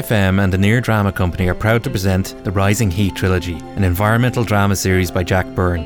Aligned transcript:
Near 0.00 0.08
FM 0.08 0.42
and 0.42 0.50
the 0.50 0.56
Near 0.56 0.80
Drama 0.80 1.12
Company 1.12 1.46
are 1.48 1.54
proud 1.54 1.84
to 1.84 1.90
present 1.90 2.34
the 2.44 2.50
Rising 2.50 2.90
Heat 2.90 3.14
trilogy, 3.14 3.58
an 3.76 3.84
environmental 3.84 4.44
drama 4.44 4.74
series 4.74 5.10
by 5.10 5.22
Jack 5.22 5.46
Byrne. 5.48 5.84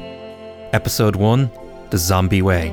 Episode 0.72 1.16
1 1.16 1.50
The 1.90 1.98
Zombie 1.98 2.40
Way. 2.40 2.70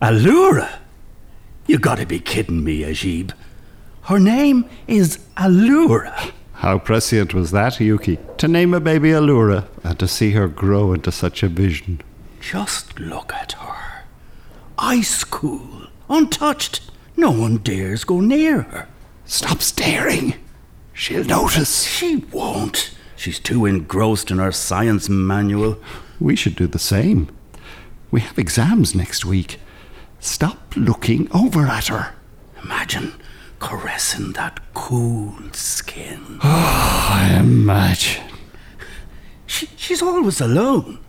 Allura? 0.00 0.78
You 1.66 1.80
gotta 1.80 2.06
be 2.06 2.20
kidding 2.20 2.62
me, 2.62 2.82
Ajib. 2.82 3.32
Her 4.02 4.20
name 4.20 4.66
is 4.86 5.18
Allura. 5.36 6.32
How 6.52 6.78
prescient 6.78 7.34
was 7.34 7.50
that, 7.52 7.78
Yuki? 7.80 8.18
To 8.38 8.48
name 8.48 8.74
a 8.74 8.80
baby 8.80 9.10
Allura 9.10 9.64
and 9.98 10.08
to 10.08 10.14
see 10.14 10.30
her 10.30 10.46
grow 10.46 10.92
into 10.92 11.10
such 11.10 11.42
a 11.42 11.48
vision. 11.48 12.00
Just 12.40 13.00
look 13.00 13.32
at 13.34 13.52
her. 13.52 14.04
Ice 14.78 15.24
cool, 15.24 15.88
untouched. 16.08 16.82
No 17.16 17.32
one 17.32 17.56
dares 17.56 18.04
go 18.04 18.20
near 18.20 18.62
her. 18.62 18.88
Stop 19.24 19.60
staring. 19.60 20.34
She'll 20.92 21.24
notice. 21.24 21.82
She 21.82 22.24
won't. 22.32 22.94
She's 23.16 23.40
too 23.40 23.66
engrossed 23.66 24.30
in 24.30 24.38
her 24.38 24.52
science 24.52 25.08
manual. 25.08 25.78
We 26.20 26.36
should 26.36 26.54
do 26.54 26.68
the 26.68 26.78
same. 26.78 27.28
We 28.12 28.20
have 28.20 28.38
exams 28.38 28.94
next 28.94 29.24
week. 29.24 29.58
Stop 30.20 30.76
looking 30.76 31.28
over 31.32 31.66
at 31.66 31.88
her. 31.88 32.14
Imagine 32.62 33.14
caressing 33.58 34.32
that 34.34 34.60
cool 34.74 35.34
skin. 35.52 36.38
Oh, 36.44 37.08
I 37.10 37.36
imagine. 37.40 38.27
She, 39.58 39.68
she's 39.74 40.02
always 40.02 40.40
alone. 40.40 41.00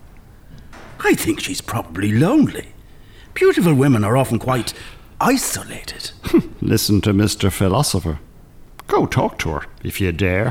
I 0.98 1.14
think 1.14 1.38
she's 1.38 1.60
probably 1.60 2.10
lonely. 2.10 2.72
Beautiful 3.32 3.74
women 3.74 4.02
are 4.02 4.16
often 4.16 4.40
quite 4.40 4.74
isolated. 5.20 6.10
Listen 6.60 7.00
to 7.02 7.12
Mr. 7.12 7.52
Philosopher. 7.52 8.18
Go 8.88 9.06
talk 9.06 9.38
to 9.38 9.50
her, 9.50 9.66
if 9.84 10.00
you 10.00 10.10
dare. 10.10 10.48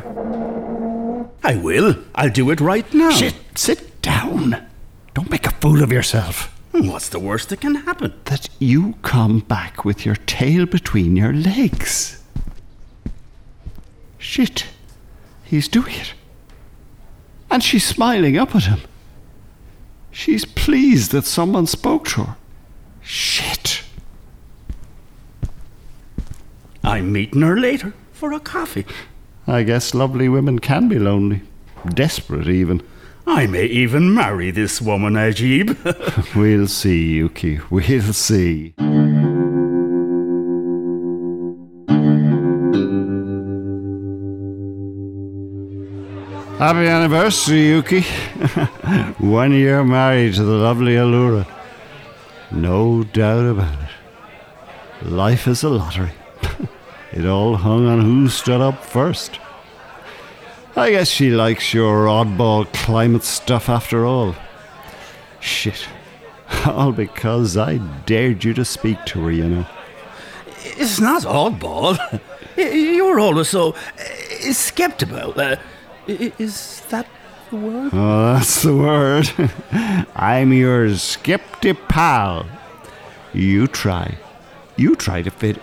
I 1.44 1.58
will. 1.58 1.98
I'll 2.16 2.30
do 2.30 2.50
it 2.52 2.62
right 2.62 2.92
now. 2.94 3.10
Shit, 3.10 3.36
sit 3.56 4.02
down. 4.02 4.66
Don't 5.14 5.30
make 5.30 5.46
a 5.46 5.52
fool 5.52 5.84
of 5.84 5.92
yourself. 5.92 6.58
What's 6.72 7.10
the 7.10 7.20
worst 7.20 7.50
that 7.50 7.60
can 7.60 7.76
happen? 7.76 8.14
That 8.26 8.48
you 8.60 8.94
come 9.02 9.40
back 9.40 9.84
with 9.84 10.06
your 10.06 10.16
tail 10.16 10.66
between 10.66 11.18
your 11.18 11.34
legs. 11.34 12.24
Shit, 14.18 14.68
he's 15.44 15.68
doing 15.68 15.96
it. 15.96 16.14
And 17.52 17.64
she's 17.64 17.86
smiling 17.86 18.38
up 18.38 18.56
at 18.56 18.64
him. 18.64 18.80
She's 20.12 20.46
pleased 20.46 21.12
that 21.12 21.26
someone 21.26 21.68
spoke 21.68 22.08
to 22.10 22.24
her. 22.24 22.36
Shit. 23.02 23.84
I'm 26.84 27.12
meeting 27.12 27.42
her 27.42 27.58
later 27.60 27.94
for 28.12 28.34
a 28.34 28.40
coffee. 28.40 28.86
I 29.48 29.64
guess 29.64 29.94
lovely 29.94 30.30
women 30.30 30.60
can 30.60 30.88
be 30.90 31.00
lonely. 31.00 31.42
Desperate, 31.88 32.48
even. 32.48 32.82
I 33.26 33.48
may 33.48 33.66
even 33.66 34.14
marry 34.14 34.52
this 34.52 34.82
woman, 34.82 35.14
Ajib. 35.14 35.76
We'll 36.36 36.68
see, 36.68 37.14
Yuki. 37.16 37.60
We'll 37.70 38.14
see. 38.14 38.74
Happy 46.60 46.90
anniversary, 46.90 47.68
Yuki. 47.68 48.02
One 49.20 49.54
year 49.54 49.82
married 49.82 50.34
to 50.34 50.44
the 50.44 50.58
lovely 50.58 50.96
Allura. 50.96 51.48
No 52.52 53.06
doubt 53.06 53.46
about 53.46 53.80
it. 53.82 55.08
Life 55.08 55.48
is 55.48 55.64
a 55.64 55.70
lottery. 55.70 56.12
it 57.14 57.26
all 57.26 57.56
hung 57.56 57.88
on 57.88 58.02
who 58.02 58.28
stood 58.28 58.60
up 58.60 58.84
first. 58.84 59.40
I 60.76 60.92
guess 60.92 61.08
she 61.08 61.30
likes 61.30 61.74
your 61.74 62.08
oddball 62.08 62.66
climate 62.74 63.24
stuff 63.24 63.70
after 63.70 64.06
all. 64.06 64.36
Shit. 65.40 65.88
All 66.66 66.92
because 66.92 67.56
I 67.56 67.78
dared 68.06 68.44
you 68.44 68.54
to 68.56 68.66
speak 68.66 69.06
to 69.06 69.24
her, 69.24 69.32
you 69.32 69.48
know. 69.48 69.66
it's 70.76 71.00
not 71.00 71.24
oddball. 71.24 72.20
You're 72.58 73.20
always 73.22 73.48
so 73.48 73.76
uh, 73.98 74.52
skeptical. 74.52 75.40
Uh, 75.40 75.56
i- 76.10 76.34
is 76.40 76.82
that 76.90 77.06
the 77.50 77.56
word? 77.58 77.90
Oh, 77.94 78.34
that's 78.34 78.64
the 78.64 78.76
word. 78.76 79.30
I'm 80.16 80.54
your 80.54 80.96
skeptic 80.96 81.88
pal. 81.88 82.46
You 83.34 83.68
try. 83.68 84.18
You 84.78 84.96
try 84.96 85.22
to 85.22 85.32
fit 85.32 85.58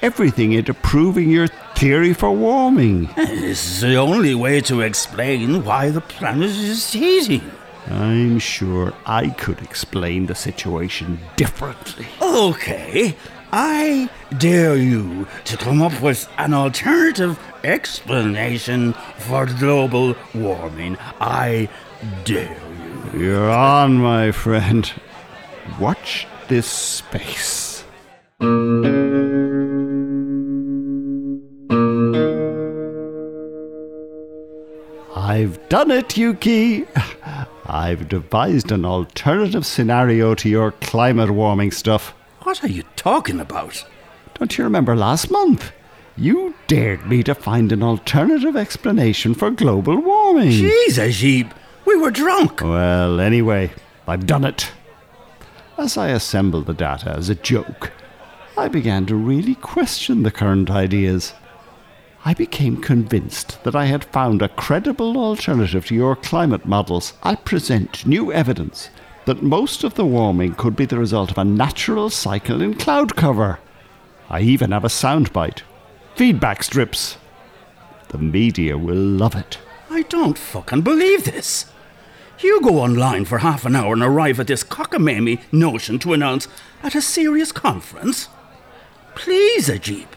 everything 0.00 0.52
into 0.52 0.72
proving 0.74 1.28
your 1.30 1.48
theory 1.74 2.14
for 2.14 2.30
warming. 2.32 3.08
This 3.16 3.66
is 3.66 3.80
the 3.80 3.96
only 3.96 4.34
way 4.34 4.60
to 4.62 4.80
explain 4.80 5.64
why 5.64 5.90
the 5.90 6.00
planet 6.00 6.50
is 6.50 6.92
heating. 6.92 7.50
I'm 7.88 8.38
sure 8.38 8.92
I 9.06 9.30
could 9.30 9.60
explain 9.62 10.26
the 10.26 10.34
situation 10.34 11.18
differently. 11.36 12.06
Okay, 12.22 13.16
I 13.52 14.08
dare 14.38 14.76
you 14.76 15.26
to 15.44 15.56
come 15.56 15.82
up 15.82 16.00
with 16.00 16.28
an 16.38 16.54
alternative 16.54 17.38
explanation 17.64 18.92
for 19.18 19.46
global 19.46 20.14
warming. 20.34 20.96
I 21.20 21.68
dare 22.24 22.56
you. 23.12 23.20
You're 23.20 23.50
on, 23.50 23.98
my 23.98 24.30
friend. 24.30 24.90
Watch 25.80 26.28
this 26.46 26.66
space. 26.66 27.84
I've 35.16 35.68
done 35.68 35.90
it, 35.90 36.16
Yuki. 36.16 36.86
I've 37.66 38.08
devised 38.08 38.70
an 38.70 38.84
alternative 38.84 39.66
scenario 39.66 40.34
to 40.36 40.48
your 40.48 40.72
climate 40.72 41.30
warming 41.30 41.72
stuff. 41.72 42.14
What 42.42 42.64
are 42.64 42.68
you 42.68 42.84
talking 42.96 43.38
about? 43.38 43.84
Don't 44.34 44.56
you 44.56 44.64
remember 44.64 44.96
last 44.96 45.30
month? 45.30 45.72
You 46.16 46.54
dared 46.68 47.06
me 47.06 47.22
to 47.24 47.34
find 47.34 47.70
an 47.70 47.82
alternative 47.82 48.56
explanation 48.56 49.34
for 49.34 49.50
global 49.50 49.98
warming. 49.98 50.52
Jeez, 50.52 50.98
Ajib, 50.98 51.52
we 51.84 51.96
were 51.96 52.10
drunk. 52.10 52.62
Well, 52.62 53.20
anyway, 53.20 53.72
I've 54.08 54.26
done 54.26 54.44
it. 54.44 54.72
As 55.76 55.98
I 55.98 56.08
assembled 56.08 56.64
the 56.64 56.72
data 56.72 57.10
as 57.10 57.28
a 57.28 57.34
joke, 57.34 57.92
I 58.56 58.68
began 58.68 59.04
to 59.06 59.16
really 59.16 59.54
question 59.56 60.22
the 60.22 60.30
current 60.30 60.70
ideas. 60.70 61.34
I 62.24 62.32
became 62.32 62.80
convinced 62.80 63.62
that 63.64 63.76
I 63.76 63.84
had 63.84 64.04
found 64.04 64.40
a 64.40 64.48
credible 64.48 65.18
alternative 65.18 65.86
to 65.86 65.94
your 65.94 66.16
climate 66.16 66.64
models. 66.64 67.12
I 67.22 67.34
present 67.34 68.06
new 68.06 68.32
evidence 68.32 68.88
that 69.30 69.42
most 69.44 69.84
of 69.84 69.94
the 69.94 70.04
warming 70.04 70.52
could 70.56 70.74
be 70.74 70.84
the 70.84 70.98
result 70.98 71.30
of 71.30 71.38
a 71.38 71.44
natural 71.44 72.10
cycle 72.10 72.60
in 72.60 72.74
cloud 72.74 73.14
cover. 73.14 73.60
I 74.28 74.40
even 74.40 74.72
have 74.72 74.82
a 74.82 74.88
soundbite. 74.88 75.60
Feedback 76.16 76.64
strips. 76.64 77.16
The 78.08 78.18
media 78.18 78.76
will 78.76 78.96
love 78.96 79.36
it. 79.36 79.58
I 79.88 80.02
don't 80.02 80.36
fucking 80.36 80.82
believe 80.82 81.22
this. 81.22 81.66
You 82.40 82.60
go 82.60 82.80
online 82.80 83.24
for 83.24 83.38
half 83.38 83.64
an 83.64 83.76
hour 83.76 83.92
and 83.92 84.02
arrive 84.02 84.40
at 84.40 84.48
this 84.48 84.64
cockamamie 84.64 85.38
notion 85.52 86.00
to 86.00 86.12
announce 86.12 86.48
at 86.82 86.96
a 86.96 87.00
serious 87.00 87.52
conference? 87.52 88.26
Please, 89.14 89.68
Ajib, 89.68 90.08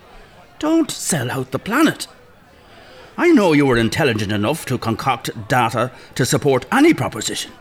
don't 0.58 0.90
sell 0.90 1.30
out 1.30 1.52
the 1.52 1.60
planet. 1.60 2.08
I 3.16 3.32
know 3.32 3.54
you 3.54 3.68
were 3.68 3.78
intelligent 3.78 4.32
enough 4.32 4.66
to 4.66 4.80
concoct 4.80 5.48
data 5.48 5.92
to 6.16 6.26
support 6.26 6.66
any 6.72 6.96
proposition, 6.96 7.52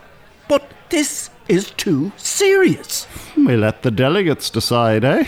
but 0.47 0.71
this 0.89 1.29
is 1.47 1.71
too 1.71 2.11
serious. 2.17 3.07
We 3.35 3.55
let 3.55 3.81
the 3.81 3.91
delegates 3.91 4.49
decide, 4.49 5.03
eh? 5.03 5.25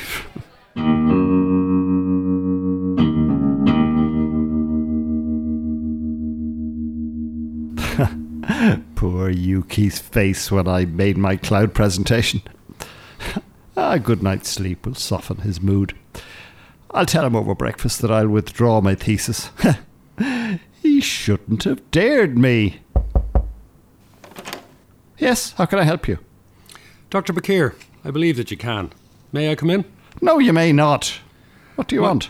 Poor 8.96 9.30
Yuki's 9.30 10.00
face 10.00 10.52
when 10.52 10.68
I 10.68 10.86
made 10.86 11.18
my 11.18 11.36
cloud 11.36 11.74
presentation. 11.74 12.42
A 13.76 14.00
good 14.00 14.24
night's 14.24 14.50
sleep 14.50 14.86
will 14.86 14.96
soften 14.96 15.38
his 15.38 15.62
mood. 15.62 15.94
I'll 16.92 17.06
tell 17.06 17.26
him 17.26 17.36
over 17.36 17.54
breakfast 17.54 18.02
that 18.02 18.12
I'll 18.12 18.30
withdraw 18.30 18.80
my 18.80 18.96
thesis. 18.96 19.50
he 20.82 21.02
shouldn't 21.02 21.66
have 21.66 21.92
dared 21.92 22.38
me. 22.38 22.80
Yes, 25.18 25.52
how 25.54 25.66
can 25.66 25.80
I 25.80 25.84
help 25.84 26.08
you? 26.08 26.20
Dr. 27.10 27.34
Bakir, 27.34 27.76
I 28.04 28.12
believe 28.12 28.38
that 28.38 28.52
you 28.52 28.58
can. 28.58 28.92
May 29.32 29.52
I 29.52 29.56
come 29.56 29.70
in? 29.70 29.86
No, 30.22 30.40
you 30.40 30.54
may 30.54 30.72
not. 30.74 31.20
What 31.76 31.88
do 31.88 31.96
you 31.96 32.02
What? 32.02 32.08
want? 32.10 32.30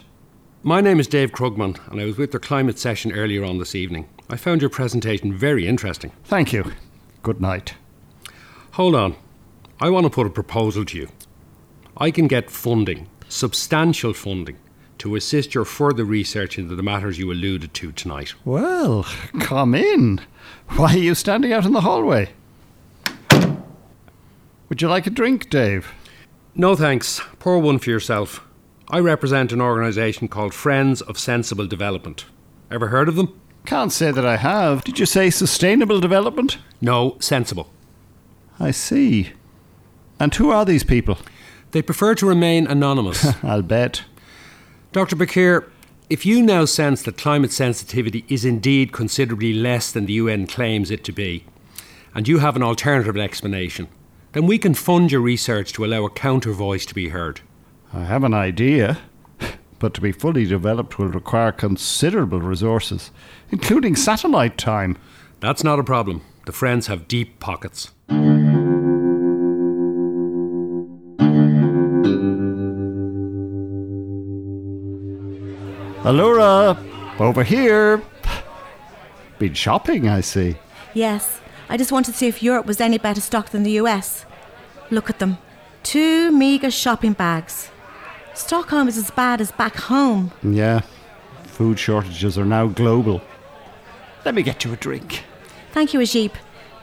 My 0.63 0.81
name 0.81 0.99
is 0.99 1.07
Dave 1.07 1.31
Krugman, 1.31 1.77
and 1.91 2.01
I 2.01 2.05
was 2.05 2.17
with 2.17 2.31
the 2.31 2.39
climate 2.39 2.79
session 2.79 3.11
earlier 3.11 3.43
on 3.43 3.59
this 3.59 3.75
evening. 3.75 4.07
I 4.29 4.35
found 4.35 4.61
your 4.61 4.69
presentation 4.71 5.33
very 5.33 5.67
interesting. 5.67 6.11
Thank 6.23 6.51
you. 6.53 6.71
Good 7.21 7.39
night. 7.39 7.75
Hold 8.71 8.95
on. 8.95 9.15
I 9.79 9.89
want 9.89 10.05
to 10.05 10.09
put 10.09 10.25
a 10.25 10.31
proposal 10.31 10.85
to 10.85 10.97
you. 10.97 11.09
I 11.97 12.09
can 12.11 12.27
get 12.27 12.49
funding, 12.49 13.07
substantial 13.29 14.13
funding, 14.13 14.57
to 14.97 15.15
assist 15.15 15.53
your 15.53 15.65
further 15.65 16.03
research 16.03 16.57
into 16.57 16.75
the 16.75 16.81
matters 16.83 17.19
you 17.19 17.31
alluded 17.31 17.73
to 17.75 17.91
tonight. 17.91 18.33
Well, 18.43 19.05
come 19.39 19.75
in. 19.75 20.21
Why 20.75 20.93
are 20.95 20.97
you 20.97 21.13
standing 21.15 21.53
out 21.53 21.65
in 21.65 21.73
the 21.73 21.81
hallway? 21.81 22.31
Would 24.69 24.81
you 24.81 24.87
like 24.87 25.05
a 25.05 25.11
drink, 25.11 25.49
Dave? 25.49 25.93
No 26.55 26.75
thanks. 26.75 27.21
Pour 27.37 27.59
one 27.59 27.77
for 27.77 27.91
yourself. 27.91 28.45
I 28.89 28.99
represent 28.99 29.51
an 29.51 29.61
organisation 29.61 30.27
called 30.27 30.53
Friends 30.53 31.01
of 31.01 31.19
Sensible 31.19 31.67
Development. 31.67 32.25
Ever 32.71 32.87
heard 32.87 33.07
of 33.07 33.15
them? 33.15 33.39
Can't 33.65 33.91
say 33.91 34.11
that 34.11 34.25
I 34.25 34.37
have. 34.37 34.83
Did 34.83 34.99
you 34.99 35.05
say 35.05 35.29
sustainable 35.29 35.99
development? 35.99 36.57
No, 36.81 37.17
sensible. 37.19 37.69
I 38.59 38.71
see. 38.71 39.31
And 40.19 40.33
who 40.33 40.49
are 40.49 40.65
these 40.65 40.83
people? 40.83 41.17
They 41.71 41.81
prefer 41.81 42.15
to 42.15 42.25
remain 42.25 42.65
anonymous. 42.65 43.25
I'll 43.43 43.61
bet. 43.61 44.03
Dr. 44.91 45.15
Bakir, 45.15 45.69
if 46.09 46.25
you 46.25 46.41
now 46.41 46.65
sense 46.65 47.01
that 47.03 47.17
climate 47.17 47.51
sensitivity 47.51 48.23
is 48.29 48.45
indeed 48.45 48.91
considerably 48.91 49.53
less 49.53 49.91
than 49.91 50.05
the 50.05 50.13
UN 50.13 50.47
claims 50.47 50.89
it 50.89 51.03
to 51.03 51.11
be, 51.11 51.45
and 52.13 52.27
you 52.27 52.39
have 52.39 52.55
an 52.55 52.63
alternative 52.63 53.17
explanation, 53.17 53.89
then 54.35 54.45
we 54.45 54.57
can 54.57 54.73
fund 54.73 55.13
your 55.13 55.21
research 55.21 55.71
to 55.71 55.85
allow 55.85 56.03
a 56.03 56.09
counter 56.09 56.51
voice 56.51 56.85
to 56.85 56.93
be 56.93 57.07
heard. 57.07 57.39
I 57.93 58.03
have 58.03 58.25
an 58.25 58.33
idea, 58.33 58.99
but 59.79 59.93
to 59.93 60.01
be 60.01 60.11
fully 60.11 60.45
developed 60.45 60.99
will 60.99 61.07
require 61.07 61.53
considerable 61.53 62.41
resources, 62.41 63.11
including 63.49 63.95
satellite 63.95 64.57
time. 64.57 64.97
That's 65.39 65.63
not 65.63 65.79
a 65.79 65.85
problem. 65.85 66.21
The 66.45 66.51
Friends 66.51 66.87
have 66.87 67.07
deep 67.07 67.39
pockets. 67.39 67.91
Allura, 76.03 76.77
over 77.21 77.43
here. 77.45 78.03
Been 79.39 79.53
shopping, 79.53 80.09
I 80.09 80.19
see. 80.19 80.57
Yes, 80.93 81.39
I 81.69 81.77
just 81.77 81.91
wanted 81.91 82.11
to 82.11 82.17
see 82.17 82.27
if 82.27 82.43
Europe 82.43 82.65
was 82.65 82.79
any 82.79 82.97
better 82.97 83.21
stocked 83.21 83.51
than 83.51 83.63
the 83.63 83.79
US. 83.81 84.25
Look 84.91 85.09
at 85.09 85.19
them. 85.19 85.37
Two 85.83 86.31
meagre 86.31 86.71
shopping 86.71 87.13
bags. 87.13 87.69
Stockholm 88.33 88.87
is 88.87 88.97
as 88.97 89.11
bad 89.11 89.41
as 89.41 89.51
back 89.51 89.75
home. 89.75 90.31
Yeah, 90.43 90.81
food 91.43 91.79
shortages 91.79 92.37
are 92.37 92.45
now 92.45 92.67
global. 92.67 93.21
Let 94.25 94.35
me 94.35 94.43
get 94.43 94.65
you 94.65 94.73
a 94.73 94.77
drink. 94.77 95.23
Thank 95.71 95.93
you, 95.93 95.99
Ajib. 95.99 96.33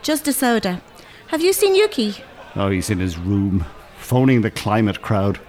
Just 0.01 0.27
a 0.27 0.33
soda. 0.33 0.81
Have 1.27 1.41
you 1.41 1.53
seen 1.53 1.75
Yuki? 1.75 2.15
Oh, 2.55 2.69
he's 2.69 2.89
in 2.89 2.99
his 2.99 3.17
room, 3.17 3.65
phoning 3.97 4.41
the 4.41 4.51
climate 4.51 5.01
crowd. 5.01 5.39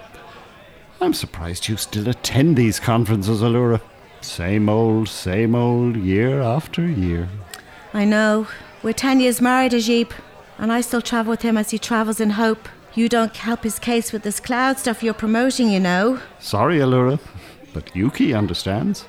I'm 1.00 1.12
surprised 1.14 1.68
you 1.68 1.76
still 1.76 2.08
attend 2.08 2.56
these 2.56 2.80
conferences, 2.80 3.42
Allura. 3.42 3.80
Same 4.20 4.68
old, 4.68 5.08
same 5.08 5.54
old, 5.54 5.96
year 5.96 6.40
after 6.40 6.86
year. 6.86 7.28
I 7.92 8.04
know. 8.04 8.46
We're 8.84 8.92
10 8.92 9.20
years 9.20 9.40
married, 9.40 9.72
Ajib, 9.72 10.12
and 10.58 10.70
I 10.70 10.82
still 10.82 11.00
travel 11.00 11.30
with 11.30 11.40
him 11.40 11.56
as 11.56 11.70
he 11.70 11.78
travels 11.78 12.20
in 12.20 12.28
hope. 12.28 12.68
You 12.92 13.08
don't 13.08 13.34
help 13.34 13.64
his 13.64 13.78
case 13.78 14.12
with 14.12 14.24
this 14.24 14.40
cloud 14.40 14.78
stuff 14.78 15.02
you're 15.02 15.14
promoting, 15.14 15.70
you 15.70 15.80
know. 15.80 16.20
Sorry, 16.38 16.80
Allura, 16.80 17.18
but 17.72 17.96
Yuki 17.96 18.34
understands. 18.34 19.06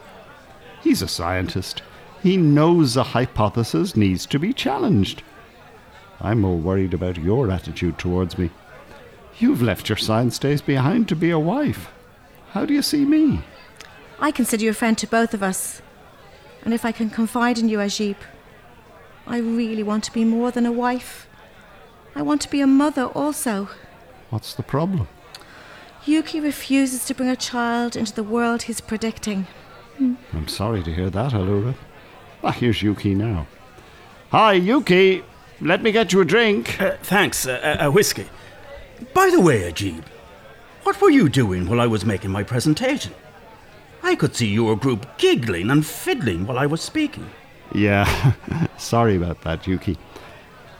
He's 0.81 1.01
a 1.01 1.09
scientist. 1.09 1.81
He 2.23 2.37
knows 2.37 2.95
a 2.95 3.03
hypothesis 3.03 3.97
needs 3.97 4.25
to 4.27 4.39
be 4.39 4.53
challenged. 4.53 5.23
I'm 6.21 6.39
more 6.39 6.57
worried 6.57 6.93
about 6.93 7.17
your 7.17 7.51
attitude 7.51 7.97
towards 7.97 8.37
me. 8.37 8.51
You've 9.39 9.61
left 9.61 9.89
your 9.89 9.97
science 9.97 10.39
days 10.39 10.61
behind 10.61 11.09
to 11.09 11.17
be 11.17 11.31
a 11.31 11.37
wife. 11.37 11.89
How 12.51 12.65
do 12.65 12.73
you 12.73 12.81
see 12.81 13.03
me? 13.03 13.41
I 14.21 14.31
consider 14.31 14.63
you 14.63 14.69
a 14.69 14.73
friend 14.73 14.97
to 14.99 15.05
both 15.05 15.33
of 15.33 15.43
us. 15.43 15.81
And 16.63 16.73
if 16.73 16.85
I 16.85 16.93
can 16.93 17.09
confide 17.09 17.59
in 17.59 17.67
you, 17.67 17.79
Ajib, 17.79 18.15
I 19.27 19.37
really 19.39 19.83
want 19.83 20.03
to 20.05 20.11
be 20.11 20.23
more 20.23 20.51
than 20.51 20.65
a 20.65 20.71
wife. 20.71 21.27
I 22.15 22.21
want 22.21 22.41
to 22.41 22.49
be 22.49 22.61
a 22.61 22.67
mother 22.67 23.05
also. 23.05 23.69
What's 24.29 24.53
the 24.53 24.63
problem? 24.63 25.07
Yuki 26.05 26.39
refuses 26.39 27.05
to 27.05 27.15
bring 27.15 27.29
a 27.29 27.35
child 27.35 27.95
into 27.95 28.13
the 28.13 28.23
world 28.23 28.63
he's 28.63 28.81
predicting. 28.81 29.47
I'm 29.99 30.47
sorry 30.47 30.83
to 30.83 30.93
hear 30.93 31.09
that, 31.09 31.31
Allura. 31.31 31.75
Ah, 32.43 32.51
here's 32.51 32.83
Yuki 32.83 33.15
now. 33.15 33.47
Hi, 34.29 34.53
Yuki. 34.53 35.23
Let 35.61 35.81
me 35.81 35.91
get 35.91 36.13
you 36.13 36.21
a 36.21 36.25
drink. 36.25 36.79
Uh, 36.79 36.97
thanks, 37.01 37.47
uh, 37.47 37.77
a 37.79 37.89
whiskey. 37.89 38.27
By 39.13 39.29
the 39.29 39.41
way, 39.41 39.71
Ajib, 39.71 40.03
what 40.83 41.01
were 41.01 41.09
you 41.09 41.29
doing 41.29 41.67
while 41.67 41.81
I 41.81 41.87
was 41.87 42.05
making 42.05 42.31
my 42.31 42.43
presentation? 42.43 43.13
I 44.03 44.15
could 44.15 44.35
see 44.35 44.47
your 44.47 44.75
group 44.75 45.17
giggling 45.17 45.71
and 45.71 45.85
fiddling 45.85 46.45
while 46.45 46.59
I 46.59 46.65
was 46.65 46.81
speaking. 46.81 47.29
Yeah, 47.73 48.33
sorry 48.77 49.15
about 49.15 49.41
that, 49.41 49.67
Yuki. 49.67 49.97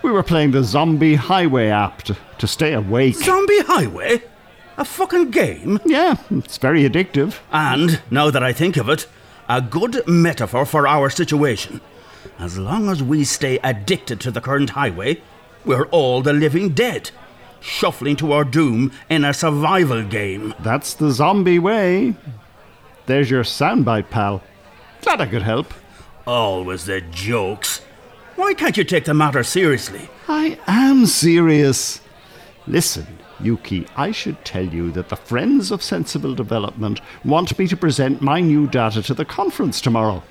We 0.02 0.12
were 0.12 0.24
playing 0.24 0.52
the 0.52 0.64
Zombie 0.64 1.16
Highway 1.16 1.70
app 1.70 2.04
to, 2.04 2.16
to 2.38 2.48
stay 2.48 2.74
awake. 2.74 3.16
Zombie 3.16 3.62
Highway? 3.62 4.22
A 4.78 4.86
fucking 4.86 5.32
game? 5.32 5.80
yeah, 5.86 6.18
it's 6.30 6.58
very 6.58 6.88
addictive. 6.88 7.40
And, 7.52 8.02
now 8.12 8.30
that 8.30 8.44
I 8.44 8.54
think 8.54 8.78
of 8.78 8.90
it, 8.90 9.08
a 9.50 9.62
good 9.62 10.08
metaphor 10.08 10.66
for 10.66 10.88
our 10.88 11.10
situation. 11.10 11.82
As 12.38 12.58
long 12.58 12.90
as 12.90 13.02
we 13.02 13.24
stay 13.24 13.60
addicted 13.64 14.20
to 14.22 14.32
the 14.32 14.42
current 14.42 14.72
highway, 14.72 15.22
we're 15.64 15.86
all 15.88 16.22
the 16.22 16.34
living 16.34 16.70
dead, 16.70 17.12
shuffling 17.62 18.16
to 18.18 18.32
our 18.32 18.44
doom 18.44 18.92
in 19.10 19.24
a 19.24 19.34
survival 19.34 20.04
game. 20.04 20.54
That's 20.60 20.94
the 20.94 21.12
zombie 21.12 21.60
way. 21.60 22.16
There's 23.06 23.30
your 23.30 23.44
soundbite, 23.44 24.10
pal. 24.10 24.44
Glad 25.02 25.22
I 25.22 25.28
could 25.28 25.44
help. 25.44 25.74
Always 26.28 26.86
the 26.86 27.02
jokes. 27.02 27.82
Why 28.36 28.54
can't 28.54 28.78
you 28.78 28.84
take 28.84 29.06
the 29.06 29.14
matter 29.14 29.44
seriously? 29.44 30.10
I 30.28 30.60
am 30.68 31.06
serious. 31.06 32.02
Listen, 32.68 33.06
Yuki, 33.40 33.86
I 33.96 34.12
should 34.12 34.44
tell 34.44 34.66
you 34.66 34.92
that 34.92 35.10
the 35.10 35.16
Friends 35.16 35.72
of 35.72 35.84
Sensible 35.84 36.34
Development 36.34 37.00
want 37.24 37.58
me 37.60 37.68
to 37.68 37.78
present 37.78 38.22
my 38.22 38.42
new 38.42 38.68
data 38.68 39.02
to 39.04 39.14
the 39.14 39.26
conference 39.26 39.80
tomorrow. 39.80 40.24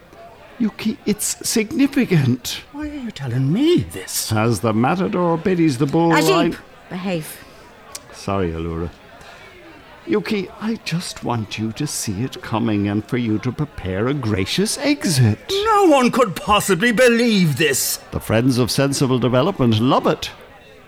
Yuki, 0.59 0.99
it's 1.07 1.49
significant. 1.49 2.63
Why 2.73 2.89
are 2.89 2.95
you 2.95 3.11
telling 3.11 3.53
me 3.53 3.79
this? 3.81 4.33
As 4.33 4.61
the 4.61 4.73
matador 4.73 5.37
biddies 5.37 5.79
the 5.79 5.87
bull. 5.87 6.11
Ajib, 6.13 6.55
I- 6.55 6.91
behave. 6.91 7.45
Sorry, 8.13 8.51
Allura. 8.51 8.91
Yuki, 10.07 10.51
I 10.61 10.77
just 10.85 11.25
want 11.25 11.59
you 11.59 11.73
to 11.73 11.87
see 11.87 12.23
it 12.25 12.43
coming 12.43 12.89
and 12.89 13.03
for 13.05 13.17
you 13.17 13.39
to 13.39 13.51
prepare 13.51 14.09
a 14.09 14.15
gracious 14.15 14.77
exit. 14.79 15.39
No 15.51 15.87
one 15.89 16.11
could 16.11 16.37
possibly 16.37 16.93
believe 16.93 17.57
this. 17.57 17.97
The 18.11 18.21
Friends 18.21 18.59
of 18.59 18.71
Sensible 18.71 19.19
Development 19.19 19.81
love 19.81 20.07
it. 20.07 20.31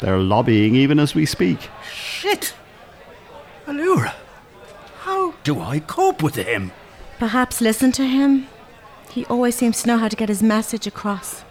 They're 0.00 0.18
lobbying 0.18 0.74
even 0.74 0.98
as 0.98 1.14
we 1.14 1.24
speak. 1.24 1.70
Shit. 1.90 2.54
Allura, 3.66 4.12
how 5.00 5.32
do 5.44 5.60
I 5.60 5.80
cope 5.80 6.22
with 6.22 6.34
him? 6.34 6.72
Perhaps 7.18 7.62
listen 7.62 7.92
to 7.92 8.06
him. 8.06 8.46
He 9.10 9.24
always 9.26 9.54
seems 9.54 9.80
to 9.82 9.88
know 9.88 9.96
how 9.96 10.08
to 10.08 10.16
get 10.16 10.28
his 10.28 10.42
message 10.42 10.86
across. 10.86 11.42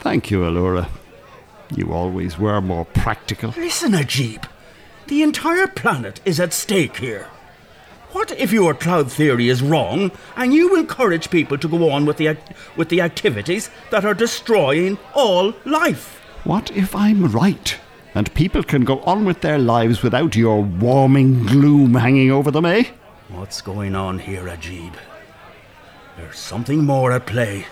Thank 0.00 0.32
you, 0.32 0.40
Allura. 0.40 0.88
You 1.76 1.92
always 1.92 2.36
were 2.36 2.60
more 2.60 2.84
practical. 2.84 3.54
Listen, 3.56 3.92
Ajib. 3.92 4.44
The 5.06 5.22
entire 5.22 5.66
planet 5.66 6.20
is 6.24 6.40
at 6.40 6.52
stake 6.52 6.96
here. 6.96 7.28
What 8.12 8.30
if 8.32 8.52
your 8.52 8.74
cloud 8.74 9.10
theory 9.10 9.48
is 9.48 9.62
wrong 9.62 10.10
and 10.36 10.52
you 10.52 10.76
encourage 10.76 11.30
people 11.30 11.56
to 11.58 11.68
go 11.68 11.90
on 11.90 12.04
with 12.04 12.18
the, 12.18 12.36
with 12.76 12.88
the 12.90 13.00
activities 13.00 13.70
that 13.90 14.04
are 14.04 14.14
destroying 14.14 14.98
all 15.14 15.54
life? 15.64 16.20
What 16.44 16.70
if 16.72 16.94
I'm 16.94 17.26
right? 17.26 17.78
And 18.14 18.32
people 18.34 18.62
can 18.62 18.84
go 18.84 19.00
on 19.00 19.24
with 19.24 19.40
their 19.40 19.58
lives 19.58 20.02
without 20.02 20.36
your 20.36 20.62
warming 20.62 21.46
gloom 21.46 21.94
hanging 21.94 22.30
over 22.30 22.50
them, 22.50 22.66
eh? 22.66 22.84
What's 23.30 23.62
going 23.62 23.94
on 23.94 24.18
here, 24.18 24.44
Ajib? 24.44 24.92
There's 26.18 26.38
something 26.38 26.84
more 26.84 27.12
at 27.12 27.24
play. 27.26 27.66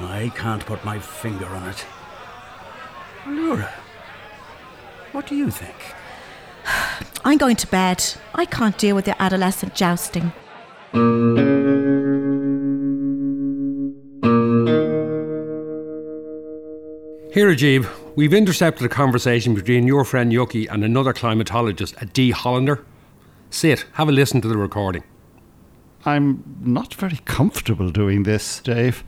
I 0.00 0.32
can't 0.34 0.66
put 0.66 0.84
my 0.84 0.98
finger 0.98 1.46
on 1.46 1.68
it. 1.68 1.86
Allura, 3.24 3.70
what 5.12 5.28
do 5.28 5.36
you 5.36 5.50
think? 5.50 5.76
I'm 7.24 7.38
going 7.38 7.56
to 7.56 7.66
bed. 7.66 8.04
I 8.34 8.44
can't 8.44 8.76
deal 8.78 8.96
with 8.96 9.06
your 9.06 9.16
adolescent 9.18 9.74
jousting. 9.74 10.32
Here, 17.32 17.52
Ajib, 17.52 17.88
we've 18.14 18.32
intercepted 18.32 18.86
a 18.86 18.88
conversation 18.88 19.54
between 19.54 19.88
your 19.88 20.04
friend 20.04 20.32
Yuki 20.32 20.68
and 20.68 20.84
another 20.84 21.12
climatologist, 21.12 22.00
a 22.00 22.06
Dee 22.06 22.30
Hollander. 22.30 22.84
Sit, 23.50 23.86
have 23.94 24.08
a 24.08 24.12
listen 24.12 24.40
to 24.40 24.48
the 24.48 24.56
recording. 24.56 25.02
I'm 26.06 26.44
not 26.60 26.94
very 26.94 27.18
comfortable 27.24 27.90
doing 27.90 28.22
this, 28.22 28.60
Dave. 28.60 29.02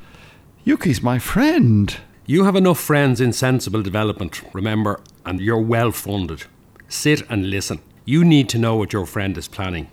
Yuki's 0.64 1.02
my 1.02 1.20
friend. 1.20 1.96
You 2.26 2.44
have 2.44 2.56
enough 2.56 2.80
friends 2.80 3.20
in 3.20 3.32
sensible 3.32 3.82
development, 3.82 4.42
remember, 4.52 5.00
and 5.24 5.40
you're 5.40 5.60
well 5.60 5.92
funded. 5.92 6.46
Sit 6.88 7.28
and 7.28 7.50
listen. 7.50 7.82
You 8.04 8.24
need 8.24 8.48
to 8.50 8.58
know 8.58 8.76
what 8.76 8.92
your 8.92 9.06
friend 9.06 9.36
is 9.36 9.48
planning. 9.48 9.90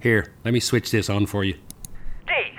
Here, 0.00 0.34
let 0.44 0.52
me 0.52 0.60
switch 0.60 0.90
this 0.90 1.08
on 1.08 1.24
for 1.24 1.42
you. 1.42 1.54
Dee, 2.26 2.58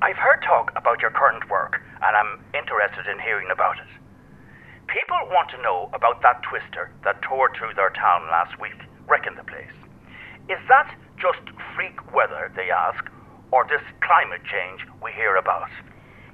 I've 0.00 0.16
heard 0.16 0.40
talk 0.46 0.70
about 0.76 1.00
your 1.00 1.10
current 1.10 1.50
work, 1.50 1.82
and 2.00 2.14
I'm 2.16 2.38
interested 2.54 3.10
in 3.10 3.18
hearing 3.18 3.48
about 3.50 3.78
it. 3.78 3.90
People 4.86 5.18
want 5.34 5.50
to 5.50 5.62
know 5.62 5.90
about 5.94 6.22
that 6.22 6.42
twister 6.48 6.92
that 7.02 7.20
tore 7.22 7.50
through 7.58 7.74
their 7.74 7.90
town 7.90 8.30
last 8.30 8.60
week, 8.60 8.78
wrecking 9.08 9.34
the 9.34 9.42
place. 9.50 9.74
Is 10.48 10.62
that 10.68 10.94
just 11.18 11.42
freak 11.74 11.98
weather, 12.14 12.52
they 12.54 12.70
ask, 12.70 13.02
or 13.50 13.66
this 13.66 13.82
climate 13.98 14.42
change 14.46 14.86
we 15.02 15.10
hear 15.10 15.34
about? 15.34 15.70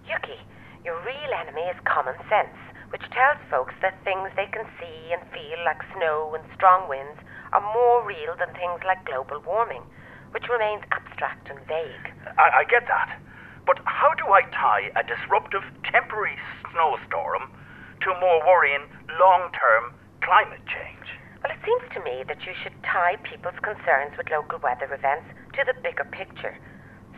Yuki, 0.04 0.36
your 0.84 1.00
real 1.00 1.32
enemy 1.40 1.64
is 1.72 1.80
common 1.88 2.14
sense, 2.28 2.52
which 2.90 3.04
tells 3.12 3.38
folks 3.50 3.74
that 3.82 4.02
things 4.04 4.30
they 4.36 4.48
can 4.48 4.64
see 4.80 5.12
and 5.12 5.22
feel, 5.32 5.60
like 5.64 5.80
snow 5.96 6.32
and 6.34 6.44
strong 6.56 6.88
winds, 6.88 7.20
are 7.52 7.64
more 7.72 8.04
real 8.04 8.36
than 8.38 8.52
things 8.56 8.80
like 8.84 9.04
global 9.04 9.40
warming, 9.44 9.84
which 10.32 10.48
remains 10.48 10.84
abstract 10.92 11.48
and 11.48 11.60
vague. 11.68 12.12
I, 12.36 12.60
I 12.60 12.64
get 12.64 12.88
that. 12.88 13.20
But 13.68 13.80
how 13.84 14.14
do 14.16 14.32
I 14.32 14.48
tie 14.48 14.88
a 14.96 15.04
disruptive 15.04 15.64
temporary 15.84 16.36
snowstorm 16.72 17.52
to 18.00 18.20
more 18.20 18.40
worrying 18.46 18.88
long 19.20 19.52
term 19.52 19.92
climate 20.24 20.64
change? 20.64 21.08
Well, 21.44 21.52
it 21.52 21.60
seems 21.64 21.84
to 21.92 22.00
me 22.00 22.24
that 22.26 22.44
you 22.48 22.56
should 22.56 22.74
tie 22.82 23.16
people's 23.22 23.60
concerns 23.60 24.16
with 24.16 24.32
local 24.32 24.58
weather 24.58 24.88
events 24.88 25.28
to 25.54 25.64
the 25.68 25.76
bigger 25.84 26.08
picture. 26.08 26.56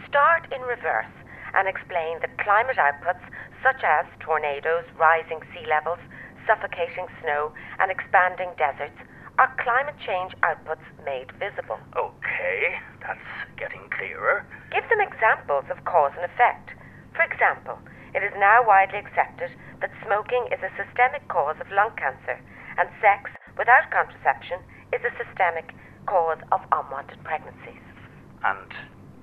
Start 0.06 0.50
in 0.50 0.60
reverse 0.62 1.14
and 1.54 1.68
explain 1.68 2.20
that 2.20 2.38
climate 2.38 2.78
outputs 2.78 3.22
such 3.62 3.82
as 3.84 4.06
tornadoes, 4.20 4.86
rising 4.96 5.42
sea 5.52 5.66
levels, 5.68 6.00
suffocating 6.46 7.06
snow, 7.20 7.52
and 7.78 7.90
expanding 7.92 8.54
deserts 8.56 8.98
are 9.38 9.52
climate 9.56 9.96
change 10.04 10.36
outputs 10.44 10.84
made 11.00 11.32
visible. 11.40 11.80
Okay, 11.96 12.76
that's 13.00 13.30
getting 13.56 13.88
clearer. 13.88 14.44
Give 14.68 14.84
them 14.92 15.00
examples 15.00 15.64
of 15.72 15.84
cause 15.88 16.12
and 16.16 16.28
effect. 16.28 16.76
For 17.16 17.24
example, 17.24 17.80
it 18.12 18.20
is 18.20 18.34
now 18.36 18.60
widely 18.60 18.98
accepted 19.00 19.54
that 19.80 19.94
smoking 20.04 20.44
is 20.52 20.60
a 20.60 20.74
systemic 20.76 21.24
cause 21.32 21.56
of 21.60 21.72
lung 21.72 21.94
cancer, 21.96 22.36
and 22.76 22.92
sex 23.00 23.32
without 23.56 23.88
contraception 23.88 24.60
is 24.92 25.00
a 25.06 25.14
systemic 25.16 25.72
cause 26.04 26.42
of 26.52 26.60
unwanted 26.74 27.22
pregnancies. 27.24 27.84
And 28.44 28.68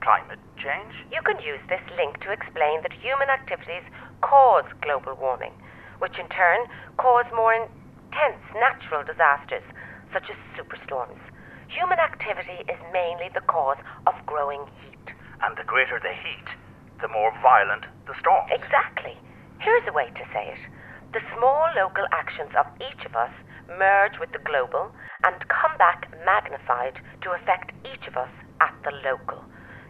climate 0.08 0.40
change? 0.56 0.96
You 1.12 1.20
can 1.28 1.36
use 1.44 1.60
this 1.68 1.84
link 1.92 2.24
to 2.24 2.32
explain 2.32 2.80
that 2.88 2.96
human 3.04 3.28
activities 3.28 3.84
cause 4.24 4.64
global 4.80 5.20
warming, 5.20 5.52
which 6.00 6.16
in 6.16 6.32
turn 6.32 6.64
cause 6.96 7.28
more 7.36 7.52
intense 7.52 8.40
natural 8.56 9.04
disasters, 9.04 9.68
such 10.16 10.32
as 10.32 10.40
superstorms. 10.56 11.20
Human 11.68 12.00
activity 12.00 12.64
is 12.72 12.80
mainly 12.96 13.28
the 13.36 13.44
cause 13.52 13.84
of 14.08 14.16
growing 14.24 14.72
heat. 14.80 15.12
And 15.44 15.60
the 15.60 15.68
greater 15.68 16.00
the 16.00 16.16
heat, 16.16 16.56
the 17.04 17.12
more 17.12 17.36
violent 17.44 17.84
the 18.08 18.16
storm. 18.16 18.48
Exactly. 18.48 19.20
Here's 19.60 19.86
a 19.92 19.94
way 19.94 20.08
to 20.16 20.26
say 20.32 20.56
it 20.56 20.64
the 21.12 21.24
small 21.36 21.68
local 21.76 22.08
actions 22.16 22.52
of 22.56 22.68
each 22.80 23.04
of 23.04 23.16
us 23.16 23.32
merge 23.68 24.20
with 24.20 24.32
the 24.32 24.44
global 24.44 24.92
and 25.24 25.36
come 25.52 25.76
back 25.76 26.08
magnified 26.24 27.00
to 27.24 27.36
affect 27.36 27.76
each 27.84 28.08
of 28.08 28.16
us 28.16 28.32
at 28.64 28.76
the 28.84 28.92
local. 29.04 29.44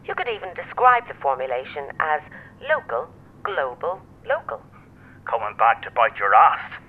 You 0.08 0.16
could 0.16 0.32
even 0.32 0.56
describe 0.56 1.04
the 1.12 1.20
formulation 1.20 1.92
as 2.00 2.24
local, 2.64 3.12
global, 3.44 4.00
local. 4.24 4.64
Coming 5.28 5.52
back 5.60 5.84
to 5.84 5.92
bite 5.92 6.16
your 6.16 6.32
ass. 6.32 6.80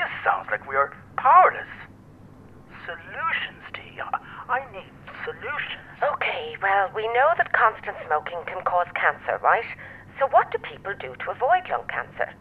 This 0.00 0.08
sounds 0.24 0.48
like 0.48 0.64
we 0.64 0.72
are 0.72 0.96
powerless. 1.20 1.68
Solutions, 2.88 3.60
Dee. 3.76 4.00
I 4.48 4.64
need 4.72 4.88
solutions. 5.28 5.84
Okay, 6.00 6.56
well, 6.64 6.88
we 6.96 7.04
know 7.12 7.36
that 7.36 7.52
constant 7.52 8.00
smoking 8.08 8.40
can 8.48 8.64
cause 8.64 8.88
cancer, 8.96 9.36
right? 9.44 9.68
So, 10.16 10.24
what 10.32 10.48
do 10.48 10.56
people 10.64 10.96
do 10.96 11.12
to 11.12 11.26
avoid 11.36 11.68
lung 11.68 11.84
cancer? 11.92 12.32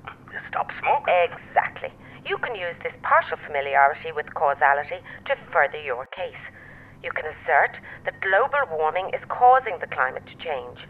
Stop 0.47 0.71
smoking. 0.79 1.11
Exactly. 1.27 1.91
You 2.23 2.39
can 2.39 2.55
use 2.55 2.79
this 2.87 2.95
partial 3.03 3.35
familiarity 3.43 4.15
with 4.15 4.31
causality 4.31 5.03
to 5.27 5.35
further 5.51 5.79
your 5.83 6.07
case. 6.15 6.39
You 7.03 7.11
can 7.15 7.25
assert 7.25 7.79
that 8.03 8.19
global 8.19 8.67
warming 8.75 9.09
is 9.15 9.23
causing 9.31 9.79
the 9.79 9.87
climate 9.87 10.27
to 10.27 10.35
change. 10.43 10.83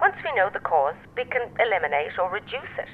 Once 0.00 0.14
we 0.22 0.30
know 0.34 0.50
the 0.52 0.62
cause, 0.62 0.94
we 1.16 1.24
can 1.24 1.50
eliminate 1.58 2.14
or 2.18 2.30
reduce 2.30 2.74
it. 2.78 2.92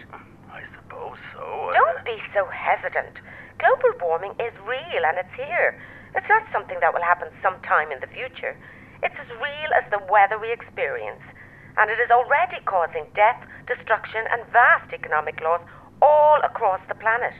I 0.49 0.65
suppose 0.77 1.19
so. 1.37 1.45
Don't 1.75 2.05
be 2.05 2.17
so 2.33 2.49
hesitant. 2.49 3.21
Global 3.61 3.93
warming 4.01 4.33
is 4.41 4.55
real 4.65 5.03
and 5.05 5.19
it's 5.21 5.37
here. 5.37 5.77
It's 6.17 6.29
not 6.29 6.49
something 6.53 6.81
that 6.81 6.95
will 6.95 7.05
happen 7.05 7.29
sometime 7.43 7.93
in 7.93 8.01
the 8.01 8.09
future. 8.09 8.57
It's 9.03 9.17
as 9.21 9.29
real 9.37 9.71
as 9.77 9.85
the 9.91 10.01
weather 10.09 10.39
we 10.39 10.53
experience. 10.53 11.23
And 11.77 11.91
it 11.91 12.01
is 12.01 12.11
already 12.13 12.61
causing 12.65 13.05
death, 13.13 13.41
destruction, 13.67 14.25
and 14.33 14.49
vast 14.53 14.93
economic 14.93 15.41
loss 15.41 15.61
all 16.01 16.41
across 16.45 16.81
the 16.89 16.97
planet. 16.97 17.35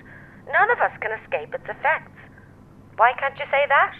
None 0.51 0.71
of 0.73 0.81
us 0.81 0.93
can 1.01 1.13
escape 1.25 1.55
its 1.55 1.69
effects. 1.69 2.17
Why 2.97 3.13
can't 3.17 3.39
you 3.39 3.47
say 3.49 3.65
that? 3.69 3.95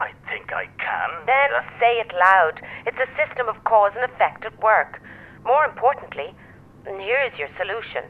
I 0.00 0.12
think 0.28 0.52
I 0.52 0.66
can. 0.76 1.10
Then 1.26 1.52
Uh, 1.54 1.62
say 1.80 1.98
it 2.00 2.12
loud. 2.12 2.60
It's 2.84 2.98
a 2.98 3.08
system 3.16 3.48
of 3.48 3.62
cause 3.64 3.92
and 3.94 4.04
effect 4.04 4.44
at 4.44 4.58
work. 4.60 5.00
More 5.44 5.64
importantly, 5.64 6.34
and 6.84 7.00
here's 7.00 7.38
your 7.38 7.48
solution. 7.56 8.04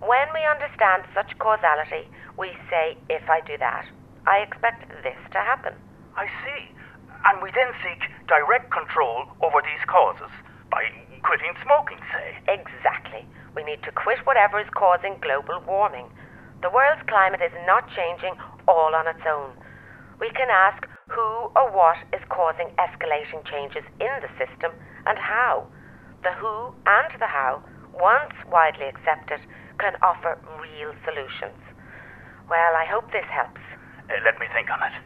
When 0.00 0.28
we 0.34 0.44
understand 0.44 1.04
such 1.14 1.38
causality, 1.38 2.08
we 2.36 2.56
say, 2.70 2.96
if 3.08 3.28
I 3.30 3.40
do 3.40 3.56
that, 3.58 3.86
I 4.26 4.38
expect 4.38 4.88
this 5.02 5.18
to 5.32 5.38
happen. 5.38 5.74
I 6.16 6.26
see. 6.44 6.70
And 7.24 7.42
we 7.42 7.50
then 7.50 7.72
seek 7.82 8.02
direct 8.26 8.70
control 8.70 9.26
over 9.42 9.60
these 9.62 9.84
causes 9.86 10.30
by 10.70 10.84
quitting 11.22 11.54
smoking, 11.62 11.98
say. 12.12 12.38
Exactly. 12.46 13.26
We 13.54 13.64
need 13.64 13.82
to 13.82 13.92
quit 13.92 14.24
whatever 14.26 14.60
is 14.60 14.70
causing 14.70 15.18
global 15.20 15.60
warming. 15.66 16.10
The 16.62 16.70
world's 16.70 17.02
climate 17.08 17.42
is 17.42 17.54
not 17.66 17.90
changing 17.90 18.34
all 18.66 18.94
on 18.94 19.06
its 19.06 19.24
own. 19.26 19.50
We 20.20 20.30
can 20.30 20.50
ask 20.50 20.86
who 21.08 21.50
or 21.56 21.72
what 21.72 21.96
is 22.12 22.20
causing 22.28 22.68
escalating 22.76 23.44
changes 23.48 23.84
in 24.00 24.12
the 24.20 24.30
system 24.36 24.72
and 25.06 25.18
how. 25.18 25.66
The 26.22 26.32
who 26.36 26.74
and 26.86 27.10
the 27.18 27.26
how, 27.26 27.62
once 27.94 28.34
widely 28.50 28.86
accepted, 28.86 29.40
can 29.78 29.94
offer 30.02 30.38
real 30.60 30.92
solutions. 31.04 31.58
Well, 32.50 32.72
I 32.76 32.84
hope 32.88 33.10
this 33.12 33.26
helps. 33.30 33.60
Uh, 34.08 34.20
let 34.24 34.38
me 34.40 34.46
think 34.52 34.68
on 34.70 34.82
it. 34.82 34.96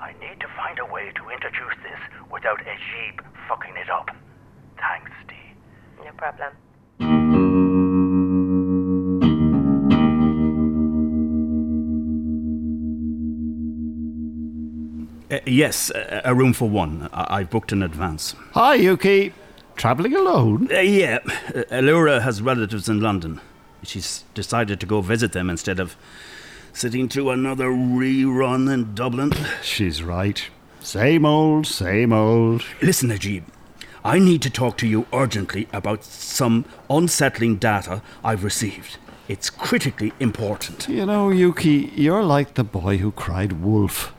I 0.00 0.12
need 0.16 0.40
to 0.40 0.48
find 0.56 0.78
a 0.78 0.86
way 0.86 1.12
to 1.12 1.22
introduce 1.28 1.76
this 1.84 2.00
without 2.32 2.58
Ajib 2.64 3.20
fucking 3.48 3.76
it 3.76 3.90
up. 3.90 4.08
Thanks, 4.80 5.12
Dee. 5.28 5.52
No 6.04 6.12
problem. 6.16 6.56
Uh, 15.30 15.38
yes, 15.46 15.90
a, 15.94 16.22
a 16.24 16.34
room 16.34 16.52
for 16.52 16.68
one. 16.68 17.08
I, 17.12 17.38
I've 17.38 17.50
booked 17.50 17.72
in 17.72 17.82
advance. 17.82 18.34
Hi, 18.52 18.74
Yuki. 18.74 19.32
Travelling 19.76 20.14
alone? 20.14 20.68
Uh, 20.72 20.80
yeah, 20.80 21.18
uh, 21.24 21.62
Allura 21.70 22.20
has 22.22 22.42
relatives 22.42 22.88
in 22.88 23.00
London. 23.00 23.40
She's 23.82 24.24
decided 24.34 24.80
to 24.80 24.86
go 24.86 25.00
visit 25.00 25.32
them 25.32 25.48
instead 25.48 25.80
of 25.80 25.96
sitting 26.72 27.08
through 27.08 27.30
another 27.30 27.68
rerun 27.68 28.72
in 28.72 28.94
Dublin. 28.94 29.32
She's 29.62 30.02
right. 30.02 30.42
Same 30.80 31.24
old, 31.24 31.66
same 31.66 32.12
old. 32.12 32.64
Listen, 32.82 33.10
Ajib, 33.10 33.44
I 34.04 34.18
need 34.18 34.42
to 34.42 34.50
talk 34.50 34.76
to 34.78 34.86
you 34.86 35.06
urgently 35.12 35.68
about 35.72 36.04
some 36.04 36.64
unsettling 36.88 37.56
data 37.56 38.02
I've 38.24 38.44
received. 38.44 38.98
It's 39.28 39.48
critically 39.48 40.12
important. 40.18 40.88
You 40.88 41.06
know, 41.06 41.30
Yuki, 41.30 41.92
you're 41.94 42.22
like 42.24 42.54
the 42.54 42.64
boy 42.64 42.98
who 42.98 43.12
cried 43.12 43.62
wolf. 43.62 44.12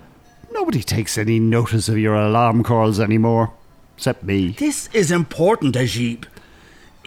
Nobody 0.53 0.83
takes 0.83 1.17
any 1.17 1.39
notice 1.39 1.89
of 1.89 1.97
your 1.97 2.15
alarm 2.15 2.63
calls 2.63 2.99
anymore, 2.99 3.53
except 3.95 4.23
me. 4.23 4.51
This 4.51 4.89
is 4.93 5.11
important, 5.11 5.75
Ajib. 5.75 6.25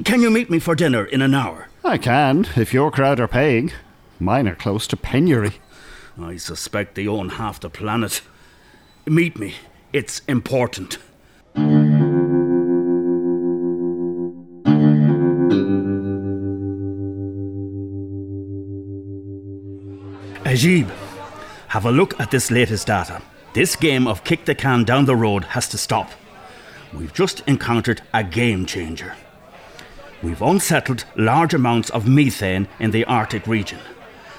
Can 0.05 0.23
you 0.23 0.31
meet 0.31 0.51
me 0.51 0.59
for 0.59 0.75
dinner 0.75 1.05
in 1.05 1.23
an 1.23 1.35
hour? 1.35 1.69
I 1.85 1.99
can, 1.99 2.47
if 2.57 2.75
your 2.75 2.91
crowd 2.91 3.21
are 3.21 3.29
paying. 3.29 3.73
Mine 4.19 4.49
are 4.49 4.55
close 4.55 4.87
to 4.89 4.97
penury. 4.97 5.55
I 6.21 6.37
suspect 6.37 6.95
they 6.95 7.07
own 7.07 7.29
half 7.31 7.61
the 7.61 7.71
planet. 7.71 8.23
Meet 9.07 9.39
me. 9.39 9.55
It's 9.93 10.23
important. 10.27 10.99
Ajib, 20.45 20.89
have 21.69 21.87
a 21.87 21.93
look 21.93 22.19
at 22.21 22.31
this 22.31 22.51
latest 22.51 22.87
data. 22.87 23.21
This 23.55 23.77
game 23.77 24.09
of 24.09 24.25
kick 24.25 24.47
the 24.47 24.55
can 24.57 24.83
down 24.83 25.05
the 25.05 25.15
road 25.15 25.45
has 25.45 25.69
to 25.69 25.79
stop. 25.79 26.11
We've 26.93 27.15
just 27.15 27.41
encountered 27.47 28.03
a 28.13 28.25
game 28.25 28.67
changer. 28.67 29.15
We've 30.25 30.43
unsettled 30.43 31.05
large 31.15 31.55
amounts 31.55 31.89
of 31.91 32.09
methane 32.09 32.67
in 32.81 32.91
the 32.91 33.05
Arctic 33.05 33.47
region. 33.47 33.79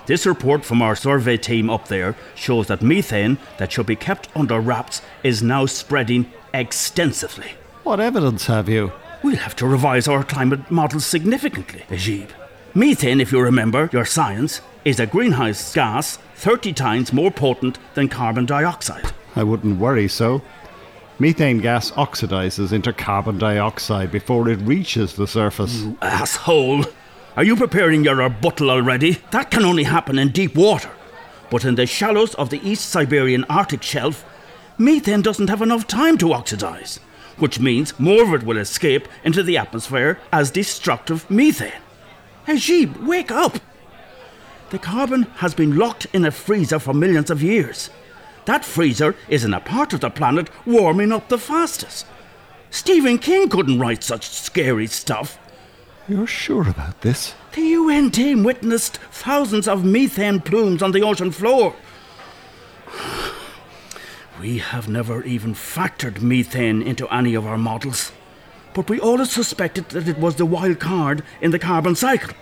This 0.06 0.26
report 0.26 0.66
from 0.66 0.82
our 0.82 0.98
survey 0.98 1.38
team 1.38 1.70
up 1.70 1.88
there 1.88 2.18
shows 2.36 2.68
that 2.68 2.82
methane 2.82 3.38
that 3.58 3.72
should 3.72 3.86
be 3.86 3.96
kept 3.96 4.28
under 4.36 4.60
wraps 4.60 5.02
is 5.24 5.42
now 5.42 5.66
spreading 5.66 6.30
extensively. 6.54 7.52
What 7.84 8.02
evidence 8.02 8.48
have 8.48 8.68
you? 8.68 8.92
We'll 9.24 9.38
have 9.38 9.56
to 9.56 9.66
revise 9.66 10.10
our 10.10 10.26
climate 10.26 10.70
models 10.70 11.06
significantly, 11.06 11.84
Ajib. 11.88 12.32
Methane, 12.74 13.22
if 13.22 13.32
you 13.32 13.40
remember 13.40 13.90
your 13.94 14.04
science, 14.04 14.60
is 14.86 15.00
a 15.00 15.08
greenhouse 15.08 15.74
gas 15.74 16.18
30 16.36 16.72
times 16.74 17.12
more 17.12 17.32
potent 17.32 17.80
than 17.96 18.08
carbon 18.08 18.46
dioxide. 18.46 19.12
I 19.36 19.44
wouldn't 19.44 19.80
worry 19.80 20.08
so. 20.08 20.44
Methane 21.18 21.58
gas 21.58 21.90
oxidizes 21.92 22.72
into 22.72 22.94
carbon 22.94 23.40
dioxide 23.40 24.12
before 24.12 24.48
it 24.48 24.60
reaches 24.60 25.16
the 25.16 25.28
surface. 25.28 25.82
You 25.82 25.98
asshole! 26.02 26.86
Are 27.36 27.44
you 27.44 27.56
preparing 27.56 28.04
your 28.04 28.18
rebuttal 28.18 28.70
already? 28.70 29.18
That 29.32 29.50
can 29.50 29.66
only 29.66 29.84
happen 29.84 30.20
in 30.20 30.30
deep 30.30 30.56
water. 30.56 30.92
But 31.50 31.66
in 31.66 31.76
the 31.76 31.88
shallows 31.88 32.36
of 32.36 32.52
the 32.52 32.62
East 32.68 32.88
Siberian 32.88 33.44
Arctic 33.46 33.82
shelf, 33.82 34.24
methane 34.78 35.22
doesn't 35.24 35.50
have 35.50 35.62
enough 35.64 35.88
time 35.88 36.18
to 36.20 36.32
oxidize, 36.32 37.00
which 37.38 37.60
means 37.60 38.00
more 38.00 38.24
of 38.24 38.34
it 38.34 38.46
will 38.46 38.58
escape 38.58 39.08
into 39.24 39.42
the 39.42 39.58
atmosphere 39.58 40.20
as 40.32 40.52
destructive 40.52 41.30
methane. 41.30 41.82
Ajib, 42.48 43.04
wake 43.04 43.32
up! 43.32 43.58
The 44.72 44.80
carbon 44.80 45.24
has 45.38 45.54
been 45.54 45.78
locked 45.78 46.08
in 46.12 46.26
a 46.26 46.32
freezer 46.32 46.80
for 46.80 46.94
millions 46.94 47.30
of 47.30 47.44
years. 47.44 47.90
That 48.46 48.66
freezer 48.66 49.16
is 49.30 49.44
in 49.44 49.54
a 49.54 49.60
part 49.60 49.94
of 49.94 50.00
the 50.00 50.10
planet 50.10 50.50
warming 50.66 51.12
up 51.12 51.30
the 51.30 51.38
fastest. 51.38 52.06
Stephen 52.72 53.20
King 53.20 53.48
couldn't 53.48 53.80
write 53.80 54.04
such 54.04 54.28
scary 54.28 54.88
stuff. 54.88 55.38
You're 56.08 56.28
sure 56.28 56.68
about 56.68 57.02
this? 57.02 57.36
The 57.54 57.62
UN 57.62 58.12
team 58.12 58.44
witnessed 58.44 58.98
thousands 59.12 59.68
of 59.68 59.86
methane 59.86 60.40
plumes 60.40 60.84
on 60.84 60.92
the 60.92 61.02
ocean 61.04 61.32
floor. 61.32 61.76
We 64.40 64.58
have 64.58 64.90
never 64.90 65.24
even 65.24 65.54
factored 65.54 66.22
methane 66.22 66.82
into 66.82 67.08
any 67.08 67.34
of 67.34 67.48
our 67.48 67.58
models, 67.58 68.12
but 68.74 68.90
we 68.90 69.00
always 69.00 69.32
suspected 69.32 69.90
that 69.90 70.08
it 70.08 70.20
was 70.20 70.36
the 70.36 70.46
wild 70.46 70.80
card 70.80 71.24
in 71.40 71.52
the 71.52 71.60
carbon 71.60 71.96
cycle. 71.96 72.36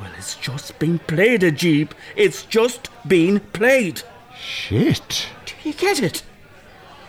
Well, 0.00 0.10
it's 0.16 0.34
just 0.36 0.78
been 0.78 0.98
played, 0.98 1.42
Ajib. 1.42 1.90
It's 2.16 2.42
just 2.44 2.88
been 3.06 3.40
played. 3.40 4.02
Shit. 4.36 5.28
Do 5.46 5.54
you 5.68 5.74
get 5.74 6.02
it? 6.02 6.22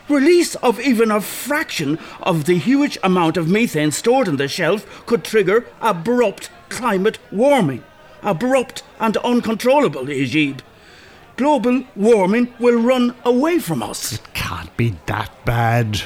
Release 0.08 0.54
of 0.56 0.78
even 0.80 1.10
a 1.10 1.20
fraction 1.20 1.98
of 2.22 2.44
the 2.44 2.58
huge 2.58 2.96
amount 3.02 3.36
of 3.36 3.48
methane 3.48 3.90
stored 3.90 4.28
in 4.28 4.36
the 4.36 4.46
shelf 4.46 5.04
could 5.04 5.24
trigger 5.24 5.66
abrupt 5.80 6.48
climate 6.68 7.18
warming. 7.32 7.82
Abrupt 8.22 8.82
and 9.00 9.16
uncontrollable, 9.18 10.06
Ajib. 10.06 10.60
Global 11.36 11.84
warming 11.94 12.54
will 12.58 12.80
run 12.80 13.14
away 13.24 13.58
from 13.58 13.82
us. 13.82 14.12
It 14.12 14.32
can't 14.32 14.74
be 14.76 14.94
that 15.06 15.30
bad. 15.44 16.02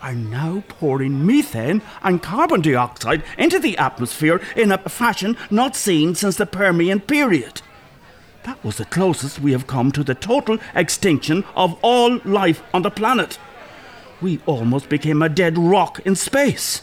Are 0.00 0.14
now 0.14 0.62
pouring 0.68 1.26
methane 1.26 1.82
and 2.02 2.22
carbon 2.22 2.60
dioxide 2.60 3.24
into 3.36 3.58
the 3.58 3.76
atmosphere 3.76 4.40
in 4.54 4.70
a 4.70 4.78
fashion 4.78 5.36
not 5.50 5.74
seen 5.74 6.14
since 6.14 6.36
the 6.36 6.46
Permian 6.46 7.00
period. 7.00 7.62
That 8.44 8.62
was 8.64 8.76
the 8.76 8.84
closest 8.84 9.40
we 9.40 9.52
have 9.52 9.66
come 9.66 9.92
to 9.92 10.04
the 10.04 10.14
total 10.14 10.58
extinction 10.74 11.44
of 11.54 11.78
all 11.82 12.20
life 12.24 12.62
on 12.72 12.82
the 12.82 12.90
planet. 12.90 13.38
We 14.20 14.40
almost 14.46 14.88
became 14.88 15.20
a 15.20 15.28
dead 15.28 15.58
rock 15.58 16.00
in 16.06 16.16
space. 16.16 16.82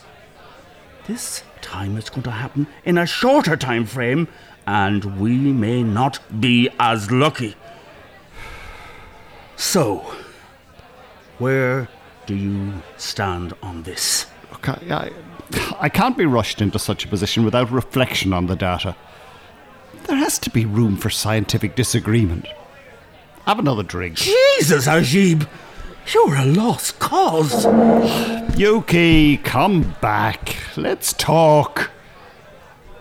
This 1.08 1.44
time 1.62 1.98
it's 1.98 2.10
going 2.10 2.24
to 2.24 2.32
happen 2.32 2.68
in 2.84 2.98
a 2.98 3.06
shorter 3.06 3.56
time 3.56 3.86
frame, 3.86 4.28
and 4.68 5.20
we 5.20 5.38
may 5.38 5.84
not 5.84 6.20
be 6.40 6.70
as 6.80 7.12
lucky. 7.12 7.56
So, 9.56 10.14
where 11.38 11.88
do 12.26 12.36
you 12.36 12.74
stand 12.98 13.54
on 13.62 13.84
this? 13.84 14.28
Okay, 14.54 14.92
I, 14.92 15.12
I 15.80 15.90
can't 15.90 16.18
be 16.18 16.26
rushed 16.26 16.62
into 16.62 16.80
such 16.80 17.06
a 17.06 17.08
position 17.08 17.46
without 17.46 17.72
reflection 17.72 18.34
on 18.34 18.48
the 18.48 18.56
data. 18.56 18.96
There 20.06 20.18
has 20.18 20.40
to 20.40 20.50
be 20.50 20.66
room 20.66 20.98
for 20.98 21.10
scientific 21.10 21.76
disagreement. 21.76 22.48
Have 23.46 23.60
another 23.60 23.84
drink. 23.84 24.18
Jesus, 24.18 24.88
Ajib! 24.88 25.48
You're 26.14 26.36
a 26.36 26.46
lost 26.46 27.00
cause. 27.00 27.66
Yuki, 28.58 29.38
come 29.38 29.96
back. 30.02 30.56
Let's 30.78 31.14
talk. 31.14 31.90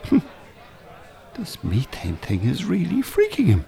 Hmm. 0.04 0.18
this 1.34 1.62
methane 1.62 2.16
thing 2.16 2.44
is 2.44 2.64
really 2.64 3.02
freaking 3.02 3.46
him. 3.46 3.64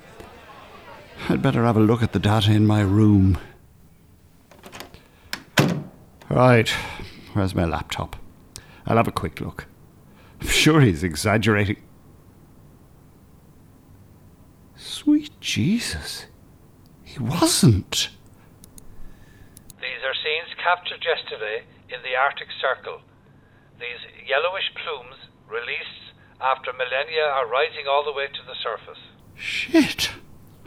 I'd 1.28 1.42
better 1.42 1.64
have 1.64 1.76
a 1.76 1.80
look 1.80 2.02
at 2.02 2.12
the 2.12 2.18
data 2.18 2.52
in 2.52 2.66
my 2.66 2.80
room. 2.80 3.38
Right, 6.28 6.68
where's 7.32 7.54
my 7.54 7.64
laptop? 7.64 8.16
I'll 8.86 8.96
have 8.96 9.08
a 9.08 9.12
quick 9.12 9.40
look. 9.40 9.66
I'm 10.40 10.48
sure 10.48 10.80
he's 10.80 11.02
exaggerating. 11.02 11.82
Sweet 14.76 15.30
Jesus. 15.40 16.26
He 17.04 17.18
wasn't. 17.18 18.10
These 19.80 20.02
are 20.04 20.14
scenes 20.14 20.54
captured 20.62 21.04
yesterday 21.04 21.64
in 21.88 22.02
the 22.02 22.16
Arctic 22.16 22.48
Circle. 22.60 23.00
These 23.78 24.26
yellowish 24.26 24.72
plumes, 24.74 25.16
released 25.48 26.12
after 26.40 26.72
millennia, 26.72 27.22
are 27.22 27.46
rising 27.46 27.86
all 27.88 28.04
the 28.04 28.12
way 28.12 28.26
to 28.26 28.42
the 28.46 28.54
surface. 28.62 29.02
Shit. 29.34 30.10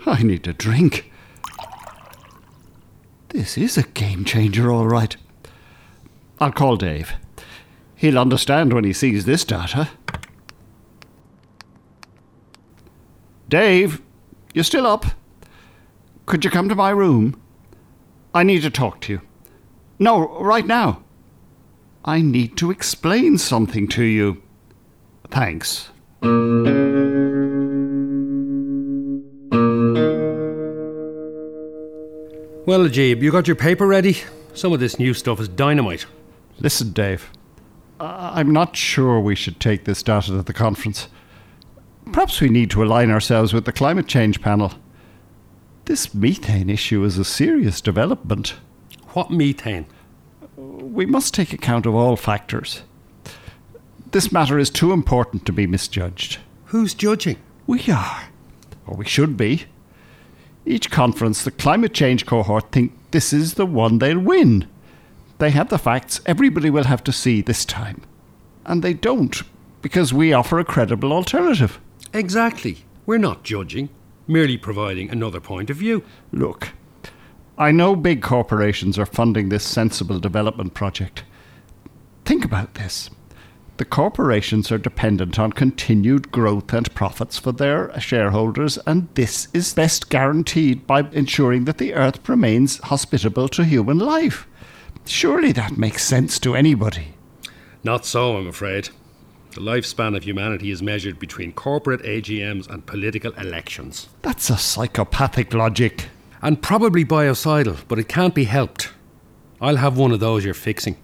I 0.05 0.23
need 0.23 0.47
a 0.47 0.53
drink. 0.53 1.11
This 3.29 3.57
is 3.57 3.77
a 3.77 3.83
game 3.83 4.23
changer, 4.25 4.71
all 4.71 4.87
right. 4.87 5.15
I'll 6.39 6.51
call 6.51 6.77
Dave. 6.77 7.13
He'll 7.95 8.17
understand 8.17 8.71
when 8.71 8.85
he 8.85 8.93
sees 8.93 9.25
this 9.25 9.43
data. 9.43 9.89
Dave, 13.49 14.01
you're 14.53 14.63
still 14.63 14.87
up? 14.87 15.05
Could 16.25 16.45
you 16.45 16.51
come 16.51 16.69
to 16.69 16.75
my 16.75 16.91
room? 16.91 17.41
I 18.33 18.43
need 18.43 18.61
to 18.61 18.69
talk 18.69 19.01
to 19.01 19.13
you. 19.13 19.21
No, 19.97 20.39
right 20.39 20.65
now. 20.65 21.03
I 22.05 22.21
need 22.21 22.55
to 22.57 22.71
explain 22.71 23.37
something 23.37 23.87
to 23.89 24.03
you. 24.03 24.41
Thanks. 25.29 25.89
Well, 32.65 32.87
Ajib, 32.87 33.21
you 33.21 33.31
got 33.31 33.47
your 33.47 33.55
paper 33.55 33.87
ready? 33.87 34.17
Some 34.53 34.71
of 34.73 34.79
this 34.79 34.99
new 34.99 35.13
stuff 35.13 35.39
is 35.39 35.49
dynamite. 35.49 36.05
Listen, 36.59 36.91
Dave. 36.91 37.29
I- 37.99 38.39
I'm 38.39 38.51
not 38.51 38.75
sure 38.75 39.19
we 39.19 39.35
should 39.35 39.59
take 39.59 39.85
this 39.85 40.03
data 40.03 40.27
to 40.31 40.41
the 40.43 40.53
conference. 40.53 41.07
Perhaps 42.11 42.41
we 42.41 42.49
need 42.49 42.69
to 42.71 42.83
align 42.83 43.11
ourselves 43.11 43.53
with 43.53 43.65
the 43.65 43.71
climate 43.71 44.07
change 44.07 44.41
panel. 44.41 44.73
This 45.85 46.13
methane 46.13 46.69
issue 46.69 47.03
is 47.03 47.17
a 47.17 47.25
serious 47.25 47.81
development. 47.81 48.55
What 49.13 49.31
methane? 49.31 49.85
We 50.55 51.05
must 51.05 51.33
take 51.33 51.53
account 51.53 51.85
of 51.85 51.95
all 51.95 52.15
factors. 52.15 52.83
This 54.11 54.31
matter 54.31 54.57
is 54.57 54.69
too 54.69 54.91
important 54.91 55.45
to 55.45 55.51
be 55.53 55.67
misjudged. 55.67 56.39
Who's 56.65 56.93
judging? 56.93 57.37
We 57.67 57.83
are, 57.91 58.23
or 58.87 58.97
we 58.97 59.05
should 59.05 59.37
be. 59.37 59.65
Each 60.65 60.89
conference, 60.89 61.43
the 61.43 61.51
climate 61.51 61.93
change 61.93 62.25
cohort 62.25 62.71
think 62.71 62.93
this 63.11 63.31
is 63.33 63.53
the 63.53 63.65
one 63.65 63.99
they'll 63.99 64.19
win. 64.19 64.67
They 65.39 65.49
have 65.51 65.69
the 65.69 65.77
facts 65.77 66.21
everybody 66.25 66.69
will 66.69 66.83
have 66.83 67.03
to 67.05 67.11
see 67.11 67.41
this 67.41 67.65
time. 67.65 68.01
And 68.65 68.83
they 68.83 68.93
don't, 68.93 69.41
because 69.81 70.13
we 70.13 70.33
offer 70.33 70.59
a 70.59 70.65
credible 70.65 71.11
alternative. 71.11 71.79
Exactly. 72.13 72.79
We're 73.05 73.17
not 73.17 73.43
judging, 73.43 73.89
merely 74.27 74.57
providing 74.57 75.09
another 75.09 75.39
point 75.39 75.69
of 75.69 75.77
view. 75.77 76.03
Look, 76.31 76.69
I 77.57 77.71
know 77.71 77.95
big 77.95 78.21
corporations 78.21 78.99
are 78.99 79.05
funding 79.05 79.49
this 79.49 79.63
sensible 79.63 80.19
development 80.19 80.73
project. 80.73 81.23
Think 82.25 82.45
about 82.45 82.75
this. 82.75 83.09
The 83.77 83.85
corporations 83.85 84.73
are 84.73 84.77
dependent 84.77 85.39
on 85.39 85.53
continued 85.53 86.33
growth 86.33 86.73
and 86.73 86.93
profits 86.93 87.37
for 87.39 87.53
their 87.53 87.97
shareholders, 87.97 88.77
and 88.85 89.07
this 89.13 89.47
is 89.53 89.73
best 89.73 90.09
guaranteed 90.09 90.85
by 90.85 91.07
ensuring 91.13 91.63
that 91.63 91.77
the 91.77 91.93
Earth 91.93 92.27
remains 92.27 92.79
hospitable 92.79 93.47
to 93.47 93.63
human 93.63 93.97
life. 93.97 94.45
Surely 95.09 95.51
that 95.53 95.75
makes 95.75 96.05
sense 96.05 96.37
to 96.39 96.55
anybody. 96.55 97.15
Not 97.83 98.05
so, 98.05 98.37
I'm 98.37 98.47
afraid. 98.47 98.89
The 99.55 99.61
lifespan 99.61 100.15
of 100.15 100.23
humanity 100.23 100.69
is 100.69 100.83
measured 100.83 101.17
between 101.17 101.51
corporate 101.51 102.03
AGMs 102.03 102.69
and 102.69 102.85
political 102.85 103.31
elections. 103.33 104.07
That's 104.21 104.51
a 104.51 104.57
psychopathic 104.57 105.55
logic. 105.55 106.09
And 106.43 106.61
probably 106.61 107.03
biocidal, 107.03 107.79
but 107.87 107.97
it 107.97 108.07
can't 108.07 108.35
be 108.35 108.43
helped. 108.43 108.91
I'll 109.59 109.77
have 109.77 109.97
one 109.97 110.11
of 110.11 110.19
those 110.19 110.45
you're 110.45 110.53
fixing. 110.53 110.95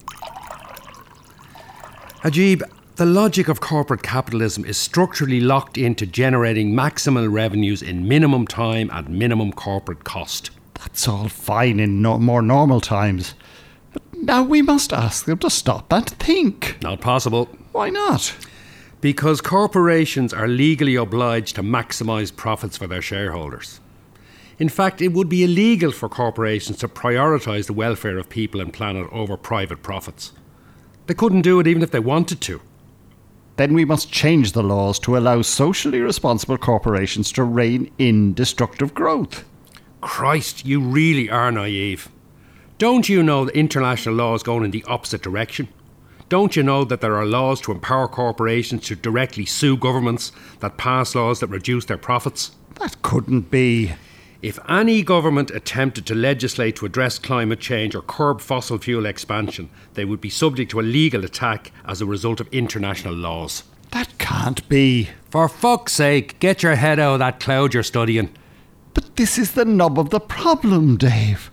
Ajib, 2.22 2.62
the 2.94 3.06
logic 3.06 3.48
of 3.48 3.60
corporate 3.60 4.04
capitalism 4.04 4.64
is 4.64 4.78
structurally 4.78 5.40
locked 5.40 5.76
into 5.76 6.06
generating 6.06 6.72
maximal 6.72 7.30
revenues 7.30 7.82
in 7.82 8.06
minimum 8.06 8.46
time 8.46 8.88
and 8.92 9.08
minimum 9.08 9.52
corporate 9.52 10.04
cost. 10.04 10.50
That's 10.74 11.08
all 11.08 11.28
fine 11.28 11.80
in 11.80 12.00
no- 12.00 12.18
more 12.18 12.40
normal 12.40 12.80
times. 12.80 13.34
Now 14.22 14.42
we 14.42 14.62
must 14.62 14.92
ask 14.92 15.24
them 15.24 15.38
to 15.38 15.50
stop 15.50 15.92
and 15.92 16.08
think. 16.08 16.78
Not 16.82 17.00
possible. 17.00 17.48
Why 17.72 17.90
not? 17.90 18.34
Because 19.00 19.40
corporations 19.40 20.32
are 20.32 20.48
legally 20.48 20.96
obliged 20.96 21.56
to 21.56 21.62
maximise 21.62 22.34
profits 22.34 22.76
for 22.76 22.86
their 22.86 23.02
shareholders. 23.02 23.80
In 24.58 24.68
fact, 24.70 25.02
it 25.02 25.12
would 25.12 25.28
be 25.28 25.44
illegal 25.44 25.92
for 25.92 26.08
corporations 26.08 26.78
to 26.78 26.88
prioritise 26.88 27.66
the 27.66 27.74
welfare 27.74 28.16
of 28.16 28.30
people 28.30 28.60
and 28.60 28.72
planet 28.72 29.06
over 29.12 29.36
private 29.36 29.82
profits. 29.82 30.32
They 31.06 31.14
couldn't 31.14 31.42
do 31.42 31.60
it 31.60 31.66
even 31.66 31.82
if 31.82 31.90
they 31.90 32.00
wanted 32.00 32.40
to. 32.42 32.60
Then 33.56 33.74
we 33.74 33.84
must 33.84 34.10
change 34.10 34.52
the 34.52 34.62
laws 34.62 34.98
to 35.00 35.16
allow 35.16 35.42
socially 35.42 36.00
responsible 36.00 36.58
corporations 36.58 37.30
to 37.32 37.44
rein 37.44 37.90
in 37.98 38.34
destructive 38.34 38.94
growth. 38.94 39.44
Christ, 40.00 40.64
you 40.64 40.80
really 40.80 41.30
are 41.30 41.52
naive. 41.52 42.08
Don't 42.78 43.08
you 43.08 43.22
know 43.22 43.46
that 43.46 43.56
international 43.56 44.16
law 44.16 44.34
is 44.34 44.42
going 44.42 44.62
in 44.62 44.70
the 44.70 44.84
opposite 44.84 45.22
direction? 45.22 45.68
Don't 46.28 46.56
you 46.56 46.62
know 46.62 46.84
that 46.84 47.00
there 47.00 47.16
are 47.16 47.24
laws 47.24 47.58
to 47.62 47.72
empower 47.72 48.06
corporations 48.06 48.84
to 48.88 48.96
directly 48.96 49.46
sue 49.46 49.78
governments 49.78 50.30
that 50.60 50.76
pass 50.76 51.14
laws 51.14 51.40
that 51.40 51.46
reduce 51.46 51.86
their 51.86 51.96
profits? 51.96 52.50
That 52.78 53.00
couldn't 53.00 53.50
be. 53.50 53.94
If 54.42 54.58
any 54.68 55.02
government 55.02 55.50
attempted 55.52 56.04
to 56.06 56.14
legislate 56.14 56.76
to 56.76 56.84
address 56.84 57.18
climate 57.18 57.60
change 57.60 57.94
or 57.94 58.02
curb 58.02 58.42
fossil 58.42 58.76
fuel 58.76 59.06
expansion, 59.06 59.70
they 59.94 60.04
would 60.04 60.20
be 60.20 60.28
subject 60.28 60.70
to 60.72 60.80
a 60.80 60.82
legal 60.82 61.24
attack 61.24 61.72
as 61.86 62.02
a 62.02 62.06
result 62.06 62.40
of 62.40 62.48
international 62.52 63.14
laws. 63.14 63.62
That 63.92 64.18
can't 64.18 64.68
be. 64.68 65.08
For 65.30 65.48
fuck's 65.48 65.94
sake, 65.94 66.38
get 66.40 66.62
your 66.62 66.74
head 66.74 66.98
out 66.98 67.14
of 67.14 67.18
that 67.20 67.40
cloud 67.40 67.72
you're 67.72 67.82
studying. 67.82 68.36
But 68.92 69.16
this 69.16 69.38
is 69.38 69.52
the 69.52 69.64
nub 69.64 69.98
of 69.98 70.10
the 70.10 70.20
problem, 70.20 70.98
Dave. 70.98 71.50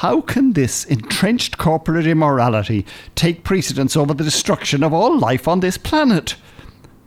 How 0.00 0.20
can 0.20 0.52
this 0.52 0.84
entrenched 0.84 1.56
corporate 1.56 2.06
immorality 2.06 2.84
take 3.14 3.44
precedence 3.44 3.96
over 3.96 4.12
the 4.12 4.24
destruction 4.24 4.84
of 4.84 4.92
all 4.92 5.18
life 5.18 5.48
on 5.48 5.60
this 5.60 5.78
planet? 5.78 6.36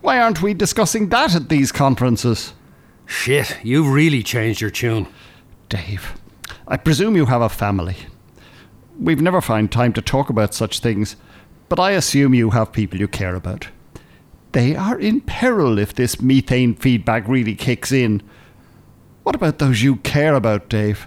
Why 0.01 0.19
aren't 0.19 0.41
we 0.41 0.55
discussing 0.55 1.09
that 1.09 1.35
at 1.35 1.49
these 1.49 1.71
conferences? 1.71 2.55
Shit, 3.05 3.59
you've 3.63 3.89
really 3.89 4.23
changed 4.23 4.59
your 4.59 4.71
tune. 4.71 5.05
Dave, 5.69 6.19
I 6.67 6.77
presume 6.77 7.15
you 7.15 7.27
have 7.27 7.43
a 7.43 7.49
family. 7.49 7.95
We've 8.99 9.21
never 9.21 9.39
found 9.39 9.71
time 9.71 9.93
to 9.93 10.01
talk 10.01 10.31
about 10.31 10.55
such 10.55 10.79
things, 10.79 11.15
but 11.67 11.79
I 11.79 11.91
assume 11.91 12.33
you 12.33 12.49
have 12.49 12.71
people 12.71 12.99
you 12.99 13.07
care 13.07 13.35
about. 13.35 13.67
They 14.53 14.75
are 14.75 14.97
in 14.97 15.21
peril 15.21 15.77
if 15.77 15.93
this 15.93 16.23
methane 16.23 16.73
feedback 16.73 17.27
really 17.27 17.53
kicks 17.53 17.91
in. 17.91 18.23
What 19.21 19.35
about 19.35 19.59
those 19.59 19.83
you 19.83 19.97
care 19.97 20.33
about, 20.33 20.69
Dave? 20.69 21.05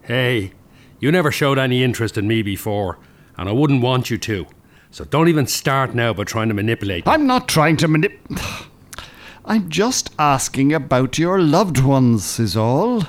Hey, 0.00 0.52
you 1.00 1.10
never 1.10 1.32
showed 1.32 1.58
any 1.58 1.82
interest 1.82 2.16
in 2.16 2.28
me 2.28 2.42
before, 2.42 2.98
and 3.36 3.48
I 3.48 3.52
wouldn't 3.52 3.82
want 3.82 4.10
you 4.10 4.18
to. 4.18 4.46
So 4.90 5.04
don't 5.04 5.28
even 5.28 5.46
start 5.46 5.94
now 5.94 6.12
by 6.12 6.24
trying 6.24 6.48
to 6.48 6.54
manipulate 6.54 7.06
me. 7.06 7.12
I'm 7.12 7.26
not 7.26 7.48
trying 7.48 7.76
to 7.78 7.88
manip. 7.88 8.18
I'm 9.44 9.68
just 9.68 10.10
asking 10.18 10.72
about 10.72 11.18
your 11.18 11.40
loved 11.40 11.80
ones, 11.80 12.38
is 12.38 12.56
all. 12.56 13.04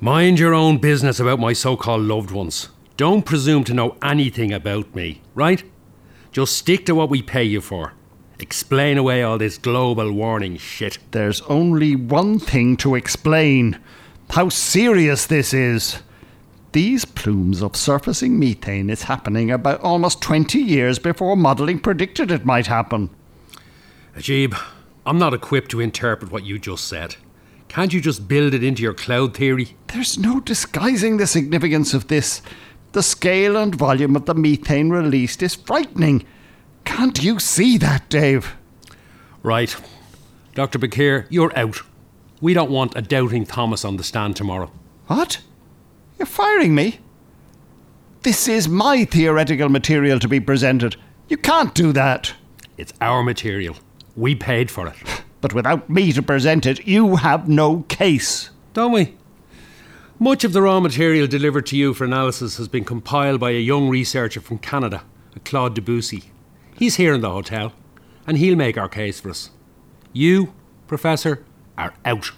Mind 0.00 0.38
your 0.38 0.54
own 0.54 0.78
business 0.78 1.20
about 1.20 1.38
my 1.38 1.52
so 1.52 1.76
called 1.76 2.02
loved 2.02 2.30
ones. 2.30 2.68
Don't 2.96 3.24
presume 3.24 3.64
to 3.64 3.74
know 3.74 3.96
anything 4.02 4.52
about 4.52 4.94
me, 4.94 5.22
right? 5.34 5.62
Just 6.32 6.56
stick 6.56 6.84
to 6.86 6.94
what 6.94 7.10
we 7.10 7.22
pay 7.22 7.44
you 7.44 7.60
for. 7.60 7.94
Explain 8.40 8.98
away 8.98 9.22
all 9.22 9.38
this 9.38 9.58
global 9.58 10.12
warning 10.12 10.56
shit. 10.56 10.98
There's 11.10 11.40
only 11.42 11.96
one 11.96 12.38
thing 12.38 12.76
to 12.78 12.94
explain 12.94 13.78
how 14.30 14.48
serious 14.48 15.26
this 15.26 15.52
is. 15.52 16.00
These 16.72 17.06
plumes 17.06 17.62
of 17.62 17.76
surfacing 17.76 18.38
methane 18.38 18.90
is 18.90 19.04
happening 19.04 19.50
about 19.50 19.80
almost 19.80 20.20
20 20.20 20.58
years 20.58 20.98
before 20.98 21.36
modelling 21.36 21.78
predicted 21.78 22.30
it 22.30 22.44
might 22.44 22.66
happen. 22.66 23.08
Ajib, 24.14 24.58
I'm 25.06 25.18
not 25.18 25.32
equipped 25.32 25.70
to 25.70 25.80
interpret 25.80 26.30
what 26.30 26.44
you 26.44 26.58
just 26.58 26.86
said. 26.86 27.16
Can't 27.68 27.92
you 27.94 28.00
just 28.00 28.28
build 28.28 28.52
it 28.52 28.62
into 28.62 28.82
your 28.82 28.94
cloud 28.94 29.34
theory? 29.34 29.76
There's 29.88 30.18
no 30.18 30.40
disguising 30.40 31.16
the 31.16 31.26
significance 31.26 31.94
of 31.94 32.08
this. 32.08 32.42
The 32.92 33.02
scale 33.02 33.56
and 33.56 33.74
volume 33.74 34.16
of 34.16 34.26
the 34.26 34.34
methane 34.34 34.90
released 34.90 35.42
is 35.42 35.54
frightening. 35.54 36.26
Can't 36.84 37.22
you 37.22 37.38
see 37.38 37.78
that, 37.78 38.08
Dave? 38.08 38.54
Right. 39.42 39.74
Dr. 40.54 40.78
Bakir, 40.78 41.26
you're 41.30 41.56
out. 41.56 41.82
We 42.40 42.54
don't 42.54 42.70
want 42.70 42.96
a 42.96 43.02
doubting 43.02 43.46
Thomas 43.46 43.84
on 43.84 43.96
the 43.96 44.04
stand 44.04 44.36
tomorrow. 44.36 44.70
What? 45.06 45.40
You're 46.18 46.26
firing 46.26 46.74
me? 46.74 46.98
This 48.22 48.48
is 48.48 48.68
my 48.68 49.04
theoretical 49.04 49.68
material 49.68 50.18
to 50.18 50.28
be 50.28 50.40
presented. 50.40 50.96
You 51.28 51.36
can't 51.36 51.74
do 51.74 51.92
that. 51.92 52.34
It's 52.76 52.92
our 53.00 53.22
material. 53.22 53.76
We 54.16 54.34
paid 54.34 54.70
for 54.70 54.88
it. 54.88 54.96
But 55.40 55.54
without 55.54 55.88
me 55.88 56.10
to 56.14 56.20
present 56.20 56.66
it, 56.66 56.84
you 56.84 57.14
have 57.14 57.48
no 57.48 57.84
case. 57.88 58.50
Don't 58.72 58.90
we? 58.90 59.14
Much 60.18 60.42
of 60.42 60.52
the 60.52 60.62
raw 60.62 60.80
material 60.80 61.28
delivered 61.28 61.64
to 61.66 61.76
you 61.76 61.94
for 61.94 62.04
analysis 62.04 62.56
has 62.56 62.66
been 62.66 62.84
compiled 62.84 63.38
by 63.38 63.52
a 63.52 63.60
young 63.60 63.88
researcher 63.88 64.40
from 64.40 64.58
Canada, 64.58 65.04
a 65.36 65.38
Claude 65.38 65.74
Debussy. 65.74 66.32
He's 66.76 66.96
here 66.96 67.14
in 67.14 67.20
the 67.20 67.30
hotel, 67.30 67.72
and 68.26 68.36
he'll 68.36 68.56
make 68.56 68.76
our 68.76 68.88
case 68.88 69.20
for 69.20 69.30
us. 69.30 69.50
You, 70.12 70.52
Professor, 70.88 71.44
are 71.76 71.94
out. 72.04 72.32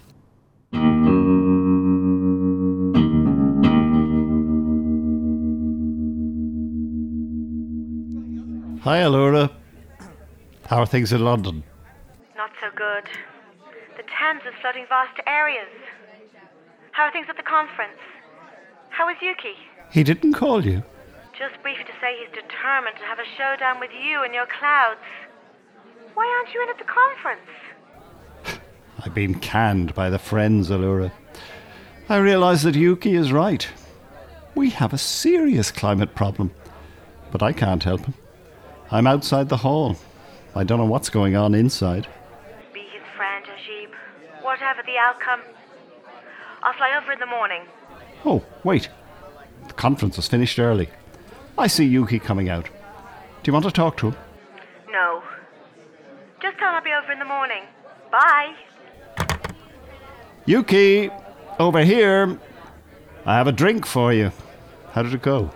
Hi, 8.83 9.01
Allura. 9.01 9.51
How 10.65 10.79
are 10.79 10.87
things 10.87 11.13
in 11.13 11.23
London? 11.23 11.63
Not 12.35 12.51
so 12.63 12.69
good. 12.75 13.05
The 13.99 14.05
Thames 14.05 14.41
is 14.49 14.55
flooding 14.63 14.87
vast 14.89 15.21
areas. 15.27 15.69
How 16.93 17.03
are 17.05 17.13
things 17.13 17.27
at 17.29 17.37
the 17.37 17.43
conference? 17.43 18.01
How 18.89 19.11
is 19.11 19.19
Yuki? 19.21 19.53
He 19.93 20.03
didn't 20.03 20.33
call 20.33 20.65
you. 20.65 20.83
Just 21.39 21.61
brief 21.63 21.77
to 21.77 21.93
say 22.01 22.17
he's 22.21 22.33
determined 22.35 22.97
to 22.97 23.05
have 23.05 23.19
a 23.19 23.29
showdown 23.37 23.81
with 23.81 23.91
you 23.93 24.23
and 24.25 24.33
your 24.33 24.47
clouds. 24.47 25.01
Why 26.15 26.27
aren't 26.39 26.55
you 26.55 26.63
in 26.63 26.71
at 26.71 26.79
the 26.79 26.85
conference? 26.85 28.61
I've 29.05 29.15
been 29.15 29.41
canned 29.41 29.95
by 29.95 30.09
the 30.09 30.19
friends, 30.19 30.71
Allura. 30.71 31.13
I 32.09 32.17
realize 32.17 32.63
that 32.63 32.75
Yuki 32.77 33.15
is 33.15 33.31
right. 33.31 33.69
We 34.55 34.71
have 34.71 34.95
a 34.95 34.99
serious 34.99 35.71
climate 35.71 36.15
problem. 36.15 36.51
But 37.31 37.43
I 37.43 37.53
can't 37.53 37.83
help 37.83 38.07
him. 38.07 38.15
I'm 38.93 39.07
outside 39.07 39.49
the 39.49 39.59
hall. 39.59 39.97
I 40.55 40.65
don't 40.65 40.79
know 40.79 40.85
what's 40.85 41.11
going 41.11 41.37
on 41.37 41.55
inside. 41.55 42.09
Be 42.73 42.81
his 42.81 43.03
friend, 43.17 43.45
Ajib. 43.45 43.91
Whatever 44.43 44.83
the 44.83 44.99
outcome. 44.99 45.41
I'll 46.63 46.73
fly 46.73 46.99
over 47.01 47.13
in 47.13 47.21
the 47.21 47.27
morning. 47.27 47.63
Oh, 48.25 48.45
wait. 48.65 48.89
The 49.69 49.75
conference 49.75 50.17
was 50.17 50.27
finished 50.27 50.59
early. 50.59 50.89
I 51.57 51.69
see 51.69 51.85
Yuki 51.85 52.19
coming 52.19 52.49
out. 52.49 52.65
Do 52.65 53.49
you 53.49 53.53
want 53.53 53.65
to 53.65 53.71
talk 53.71 53.97
to 53.99 54.09
him? 54.09 54.17
No. 54.91 55.23
Just 56.43 56.59
tell 56.59 56.71
him 56.71 56.75
I'll 56.77 56.83
be 56.83 56.91
over 56.93 57.13
in 57.13 57.19
the 57.19 57.25
morning. 57.25 57.63
Bye. 58.11 58.55
Yuki, 60.47 61.11
over 61.59 61.85
here. 61.85 62.39
I 63.25 63.37
have 63.37 63.47
a 63.47 63.53
drink 63.53 63.87
for 63.87 64.13
you. 64.13 64.33
How 64.93 65.03
did 65.03 65.15
it 65.15 65.23
go? 65.23 65.51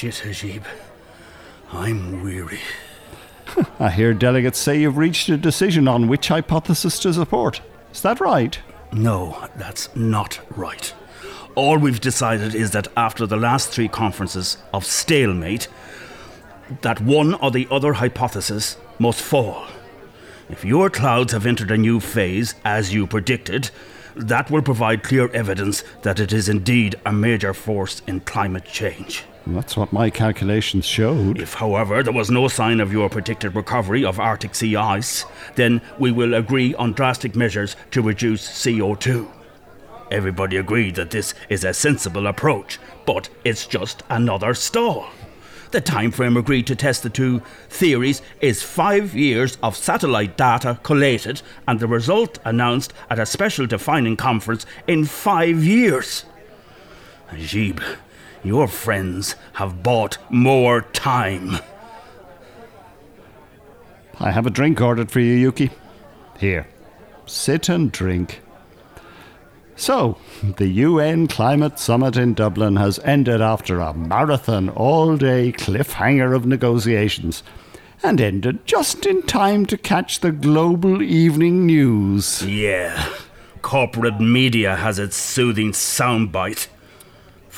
Shit, 0.00 0.22
Ajib. 0.24 0.62
I'm 1.74 2.24
weary. 2.24 2.60
I 3.78 3.90
hear 3.90 4.14
delegates 4.14 4.58
say 4.58 4.80
you've 4.80 4.96
reached 4.96 5.28
a 5.28 5.36
decision 5.36 5.86
on 5.86 6.08
which 6.08 6.28
hypothesis 6.28 6.98
to 7.00 7.12
support. 7.12 7.60
Is 7.92 8.00
that 8.00 8.18
right? 8.18 8.58
No, 8.92 9.46
that's 9.56 9.94
not 9.94 10.40
right. 10.56 10.94
All 11.54 11.76
we've 11.76 12.00
decided 12.00 12.54
is 12.54 12.70
that 12.70 12.88
after 12.96 13.26
the 13.26 13.36
last 13.36 13.72
three 13.72 13.88
conferences 13.88 14.56
of 14.72 14.86
stalemate, 14.86 15.68
that 16.80 17.02
one 17.02 17.34
or 17.34 17.50
the 17.50 17.68
other 17.70 17.92
hypothesis 17.92 18.78
must 18.98 19.20
fall. 19.20 19.66
If 20.48 20.64
your 20.64 20.88
clouds 20.88 21.34
have 21.34 21.44
entered 21.44 21.70
a 21.72 21.76
new 21.76 22.00
phase, 22.00 22.54
as 22.64 22.94
you 22.94 23.06
predicted, 23.06 23.70
that 24.16 24.50
will 24.50 24.62
provide 24.62 25.02
clear 25.02 25.28
evidence 25.32 25.84
that 26.04 26.18
it 26.18 26.32
is 26.32 26.48
indeed 26.48 26.94
a 27.04 27.12
major 27.12 27.52
force 27.52 28.00
in 28.06 28.20
climate 28.20 28.64
change. 28.64 29.24
That's 29.46 29.76
what 29.76 29.92
my 29.92 30.10
calculations 30.10 30.84
showed. 30.84 31.40
If, 31.40 31.54
however, 31.54 32.02
there 32.02 32.12
was 32.12 32.30
no 32.30 32.46
sign 32.48 32.80
of 32.80 32.92
your 32.92 33.08
predicted 33.08 33.54
recovery 33.54 34.04
of 34.04 34.20
Arctic 34.20 34.54
sea 34.54 34.76
ice, 34.76 35.24
then 35.54 35.80
we 35.98 36.12
will 36.12 36.34
agree 36.34 36.74
on 36.74 36.92
drastic 36.92 37.34
measures 37.34 37.74
to 37.92 38.02
reduce 38.02 38.46
CO2. 38.46 39.28
Everybody 40.10 40.56
agreed 40.56 40.96
that 40.96 41.10
this 41.10 41.34
is 41.48 41.64
a 41.64 41.72
sensible 41.72 42.26
approach, 42.26 42.78
but 43.06 43.28
it's 43.44 43.66
just 43.66 44.02
another 44.10 44.54
stall. 44.54 45.06
The 45.70 45.80
time 45.80 46.10
frame 46.10 46.36
agreed 46.36 46.66
to 46.66 46.74
test 46.74 47.04
the 47.04 47.10
two 47.10 47.42
theories 47.68 48.22
is 48.40 48.62
five 48.62 49.14
years 49.14 49.56
of 49.62 49.76
satellite 49.76 50.36
data 50.36 50.80
collated 50.82 51.42
and 51.68 51.78
the 51.78 51.86
result 51.86 52.40
announced 52.44 52.92
at 53.08 53.20
a 53.20 53.26
special 53.26 53.66
defining 53.66 54.16
conference 54.16 54.66
in 54.88 55.04
five 55.04 55.62
years. 55.62 56.24
Ajib, 57.30 57.80
your 58.42 58.68
friends 58.68 59.36
have 59.54 59.82
bought 59.82 60.18
more 60.30 60.82
time. 60.82 61.58
I 64.18 64.30
have 64.30 64.46
a 64.46 64.50
drink 64.50 64.80
ordered 64.80 65.10
for 65.10 65.20
you, 65.20 65.34
Yuki. 65.34 65.70
Here, 66.38 66.66
sit 67.26 67.68
and 67.68 67.90
drink. 67.90 68.40
So, 69.76 70.18
the 70.42 70.68
UN 70.68 71.26
Climate 71.26 71.78
Summit 71.78 72.18
in 72.18 72.34
Dublin 72.34 72.76
has 72.76 72.98
ended 72.98 73.40
after 73.40 73.80
a 73.80 73.94
marathon 73.94 74.68
all 74.68 75.16
day 75.16 75.52
cliffhanger 75.52 76.36
of 76.36 76.44
negotiations 76.44 77.42
and 78.02 78.20
ended 78.20 78.66
just 78.66 79.06
in 79.06 79.22
time 79.22 79.64
to 79.66 79.78
catch 79.78 80.20
the 80.20 80.32
global 80.32 81.02
evening 81.02 81.64
news. 81.64 82.42
Yeah, 82.42 83.08
corporate 83.62 84.20
media 84.20 84.76
has 84.76 84.98
its 84.98 85.16
soothing 85.16 85.72
soundbite. 85.72 86.68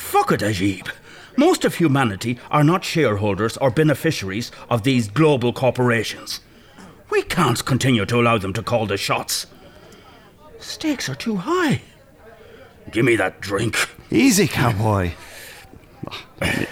Fuck 0.03 0.33
it, 0.33 0.41
Ajib. 0.41 0.91
Most 1.39 1.65
of 1.65 1.77
humanity 1.77 2.39
are 2.51 2.63
not 2.63 2.85
shareholders 2.85 3.57
or 3.57 3.71
beneficiaries 3.71 4.51
of 4.69 4.83
these 4.83 5.09
global 5.09 5.55
corporations. 5.55 6.41
We 7.09 7.23
can't 7.23 7.65
continue 7.65 8.05
to 8.05 8.21
allow 8.21 8.37
them 8.37 8.53
to 8.55 8.63
call 8.63 8.85
the 8.85 8.99
shots. 8.99 9.47
Stakes 10.59 11.09
are 11.09 11.15
too 11.15 11.37
high. 11.37 11.81
Give 12.91 13.07
me 13.07 13.17
that 13.17 13.41
drink. 13.41 13.89
Easy, 14.11 14.47
cowboy. 14.47 15.13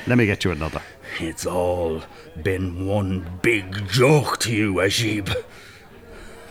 Let 0.07 0.19
me, 0.19 0.27
get 0.27 0.45
you 0.45 0.51
another. 0.51 0.83
It's 1.19 1.47
all 1.47 2.03
been 2.43 2.87
one 2.87 3.39
big 3.41 3.89
joke 3.89 4.39
to 4.41 4.53
you, 4.53 4.75
Ajib. 4.75 5.35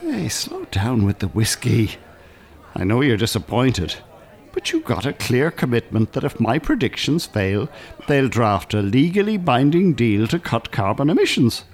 Hey, 0.01 0.29
slow 0.29 0.65
down 0.65 1.05
with 1.05 1.19
the 1.19 1.27
whiskey. 1.27 1.97
I 2.73 2.83
know 2.83 3.01
you're 3.01 3.17
disappointed, 3.17 3.95
but 4.51 4.71
you 4.71 4.81
got 4.81 5.05
a 5.05 5.13
clear 5.13 5.51
commitment 5.51 6.13
that 6.13 6.23
if 6.23 6.39
my 6.39 6.59
predictions 6.59 7.25
fail, 7.25 7.69
they'll 8.07 8.29
draft 8.29 8.73
a 8.73 8.81
legally 8.81 9.37
binding 9.37 9.93
deal 9.93 10.27
to 10.27 10.39
cut 10.39 10.71
carbon 10.71 11.09
emissions. 11.09 11.65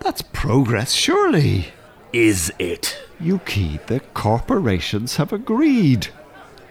That's 0.00 0.22
progress, 0.22 0.92
surely. 0.92 1.68
Is 2.12 2.52
it? 2.58 2.98
Yuki, 3.20 3.78
the 3.86 4.00
corporations 4.00 5.16
have 5.16 5.32
agreed. 5.32 6.08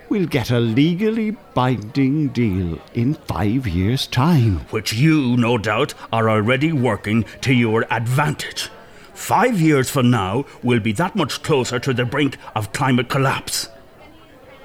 We'll 0.10 0.28
get 0.28 0.52
a 0.52 0.60
legally 0.60 1.32
binding 1.54 2.28
deal 2.30 2.80
in 2.94 3.16
five 3.16 3.68
years' 3.68 4.06
time. 4.06 4.60
Which 4.70 4.94
you, 4.94 5.36
no 5.38 5.58
doubt, 5.58 5.94
are 6.12 6.30
already 6.30 6.72
working 6.72 7.26
to 7.42 7.54
your 7.54 7.86
advantage. 7.92 8.70
Five 9.14 9.60
years 9.60 9.90
from 9.90 10.12
now, 10.12 10.46
we'll 10.62 10.80
be 10.80 10.92
that 10.94 11.16
much 11.16 11.42
closer 11.42 11.80
to 11.80 11.94
the 11.94 12.06
brink 12.06 12.38
of 12.56 12.74
climate 12.74 13.10
collapse. 13.10 13.70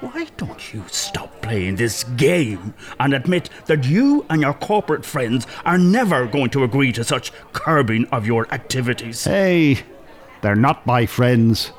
Why 0.01 0.27
don't 0.37 0.73
you 0.73 0.85
stop 0.87 1.41
playing 1.41 1.75
this 1.75 2.05
game 2.05 2.73
and 3.01 3.13
admit 3.13 3.49
that 3.65 3.83
you 3.83 4.25
and 4.29 4.41
your 4.41 4.53
corporate 4.53 5.03
friends 5.03 5.45
are 5.65 5.77
never 5.77 6.25
going 6.25 6.51
to 6.51 6.63
agree 6.63 6.93
to 6.93 7.03
such 7.03 7.33
curbing 7.51 8.05
of 8.05 8.25
your 8.25 8.47
activities? 8.53 9.25
Hey, 9.25 9.83
they're 10.41 10.55
not 10.55 10.85
my 10.85 11.05
friends. 11.05 11.73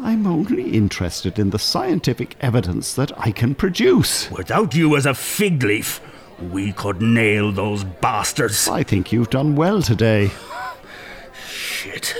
I'm 0.00 0.26
only 0.26 0.70
interested 0.70 1.38
in 1.38 1.50
the 1.50 1.58
scientific 1.58 2.34
evidence 2.40 2.94
that 2.94 3.12
I 3.18 3.30
can 3.30 3.54
produce. 3.54 4.30
Without 4.30 4.74
you 4.74 4.96
as 4.96 5.04
a 5.04 5.12
fig 5.12 5.62
leaf, 5.62 6.00
we 6.50 6.72
could 6.72 7.02
nail 7.02 7.52
those 7.52 7.84
bastards. 7.84 8.68
I 8.68 8.82
think 8.82 9.12
you've 9.12 9.30
done 9.30 9.54
well 9.54 9.82
today. 9.82 10.30
Shit. 11.46 12.16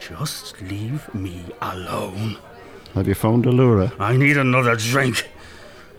Just 0.00 0.62
leave 0.62 1.12
me 1.14 1.44
alone. 1.60 2.38
Have 2.96 3.06
you 3.06 3.14
phoned 3.14 3.44
Allura? 3.44 3.92
I 4.00 4.16
need 4.16 4.38
another 4.38 4.74
drink. 4.74 5.28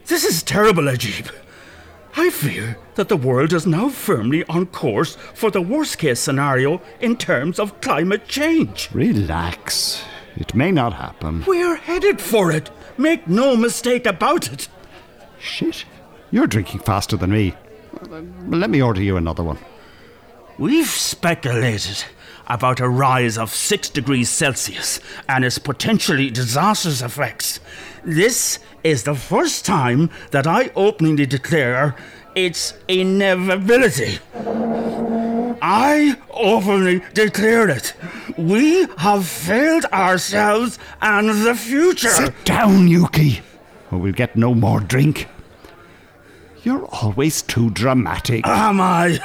This 0.08 0.24
is 0.24 0.42
terrible, 0.42 0.86
Ajib. 0.86 1.32
I 2.16 2.32
fear 2.32 2.80
that 2.96 3.08
the 3.08 3.16
world 3.16 3.54
is 3.54 3.68
now 3.68 3.90
firmly 3.90 4.44
on 4.46 4.66
course 4.66 5.16
for 5.36 5.52
the 5.52 5.62
worst 5.62 6.00
case 6.00 6.20
scenario 6.20 6.82
in 7.00 7.16
terms 7.16 7.60
of 7.60 7.80
climate 7.82 8.28
change. 8.28 8.90
Relax. 8.94 10.04
It 10.38 10.56
may 10.56 10.72
not 10.72 10.94
happen. 10.94 11.44
We're 11.46 11.76
headed 11.76 12.20
for 12.20 12.52
it. 12.52 12.72
Make 12.98 13.28
no 13.28 13.56
mistake 13.56 14.08
about 14.08 14.52
it. 14.52 14.68
Shit. 15.38 15.86
You're 16.32 16.48
drinking 16.48 16.80
faster 16.80 17.16
than 17.16 17.30
me. 17.30 17.54
Let 18.48 18.72
me 18.72 18.82
order 18.82 19.04
you 19.04 19.18
another 19.18 19.44
one. 19.44 19.60
We've 20.58 20.88
speculated 20.88 22.06
about 22.48 22.80
a 22.80 22.90
rise 22.90 23.38
of 23.38 23.52
6 23.52 23.90
degrees 23.90 24.30
Celsius 24.30 25.00
and 25.28 25.44
its 25.46 25.58
potentially 25.58 26.30
disastrous 26.30 27.02
effects. 27.02 27.60
This 28.04 28.60
is 28.84 29.04
the 29.04 29.16
first 29.16 29.66
time 29.66 30.10
that 30.32 30.48
I 30.48 30.72
openly 30.76 31.26
declare 31.26 31.96
its 32.36 32.74
inevitability. 32.88 34.20
I 35.62 36.16
openly 36.32 37.02
declare 37.14 37.68
it. 37.70 37.94
We 38.38 38.88
have 38.98 39.26
failed 39.26 39.86
ourselves 39.86 40.78
and 41.02 41.30
the 41.46 41.56
future. 41.56 42.10
Sit 42.10 42.46
down, 42.46 42.88
Yuki, 42.88 43.42
or 43.92 43.98
we'll 43.98 44.14
get 44.14 44.36
no 44.36 44.54
more 44.54 44.80
drink. 44.80 45.28
You're 46.64 46.86
always 46.86 47.42
too 47.42 47.72
dramatic. 47.72 48.46
Am 48.46 48.80
I? 48.80 49.20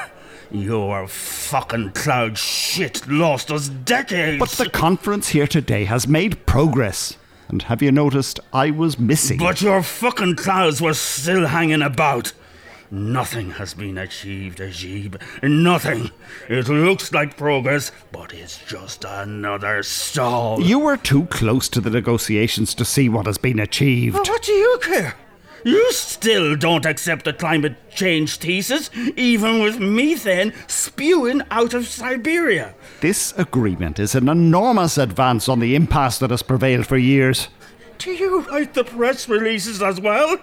Your 0.52 1.08
fucking 1.08 1.92
cloud 1.92 2.36
shit 2.36 3.08
lost 3.08 3.50
us 3.50 3.70
decades. 3.70 4.38
But 4.38 4.50
the 4.50 4.68
conference 4.68 5.30
here 5.30 5.46
today 5.46 5.84
has 5.86 6.06
made 6.06 6.44
progress. 6.44 7.16
And 7.48 7.62
have 7.62 7.80
you 7.80 7.90
noticed 7.90 8.38
I 8.52 8.70
was 8.70 8.98
missing? 8.98 9.38
But 9.38 9.62
your 9.62 9.82
fucking 9.82 10.36
clouds 10.36 10.82
were 10.82 10.92
still 10.92 11.46
hanging 11.46 11.80
about. 11.80 12.34
Nothing 12.90 13.52
has 13.52 13.72
been 13.72 13.96
achieved, 13.96 14.58
Ajib. 14.58 15.18
Nothing. 15.42 16.10
It 16.50 16.68
looks 16.68 17.10
like 17.14 17.38
progress, 17.38 17.90
but 18.12 18.34
it's 18.34 18.58
just 18.66 19.06
another 19.06 19.82
stall. 19.82 20.60
You 20.60 20.78
were 20.78 20.98
too 20.98 21.24
close 21.26 21.70
to 21.70 21.80
the 21.80 21.88
negotiations 21.88 22.74
to 22.74 22.84
see 22.84 23.08
what 23.08 23.24
has 23.24 23.38
been 23.38 23.58
achieved. 23.58 24.16
Well, 24.16 24.24
what 24.24 24.42
do 24.42 24.52
you 24.52 24.78
care? 24.82 25.14
You 25.64 25.92
still 25.92 26.57
don't 26.57 26.87
accept 26.87 27.25
the 27.25 27.33
climate 27.33 27.77
change 27.90 28.37
thesis, 28.37 28.90
even 29.16 29.62
with 29.62 29.79
methane 29.79 30.53
spewing 30.66 31.42
out 31.51 31.75
of 31.75 31.87
Siberia. 31.87 32.75
This 33.01 33.33
agreement 33.37 33.98
is 33.98 34.14
an 34.14 34.29
enormous 34.29 34.98
advance 34.98 35.48
on 35.48 35.61
the 35.61 35.75
impasse 35.75 36.18
that 36.18 36.31
has 36.31 36.42
prevailed 36.42 36.87
for 36.87 36.96
years. 36.96 37.48
Do 37.98 38.11
you 38.11 38.40
write 38.40 38.75
the 38.75 38.85
press 38.85 39.29
releases 39.29 39.83
as 39.83 40.01
well? 40.01 40.38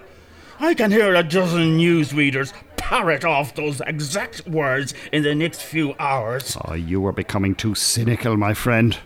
I 0.58 0.74
can 0.74 0.90
hear 0.90 1.14
a 1.14 1.22
dozen 1.22 1.78
newsreaders 1.78 2.52
parrot 2.76 3.24
off 3.24 3.54
those 3.54 3.80
exact 3.82 4.46
words 4.46 4.94
in 5.12 5.22
the 5.22 5.34
next 5.34 5.62
few 5.62 5.94
hours. 5.98 6.56
Oh, 6.64 6.74
you 6.74 7.06
are 7.06 7.12
becoming 7.12 7.54
too 7.54 7.74
cynical, 7.74 8.36
my 8.36 8.52
friend. 8.52 8.98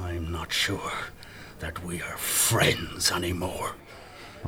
I'm 0.00 0.30
not 0.32 0.52
sure 0.52 0.92
that 1.60 1.84
we 1.84 2.02
are 2.02 2.16
friends 2.16 3.10
anymore. 3.10 3.74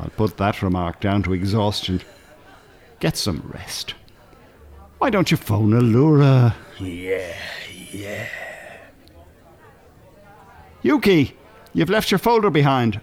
I'll 0.01 0.11
put 0.11 0.37
that 0.39 0.63
remark 0.63 1.01
down 1.01 1.23
to 1.25 1.33
exhaustion. 1.33 2.01
Get 3.01 3.17
some 3.17 3.51
rest. 3.53 3.95
Why 4.99 5.11
don't 5.11 5.31
you 5.31 5.37
phone 5.37 5.71
Allura? 5.73 6.55
Yeah, 6.79 7.35
yeah. 7.93 8.29
Yuki, 10.83 11.37
you've 11.75 11.91
left 11.91 12.11
your 12.11 12.19
folder 12.19 12.51
behind. 12.51 13.01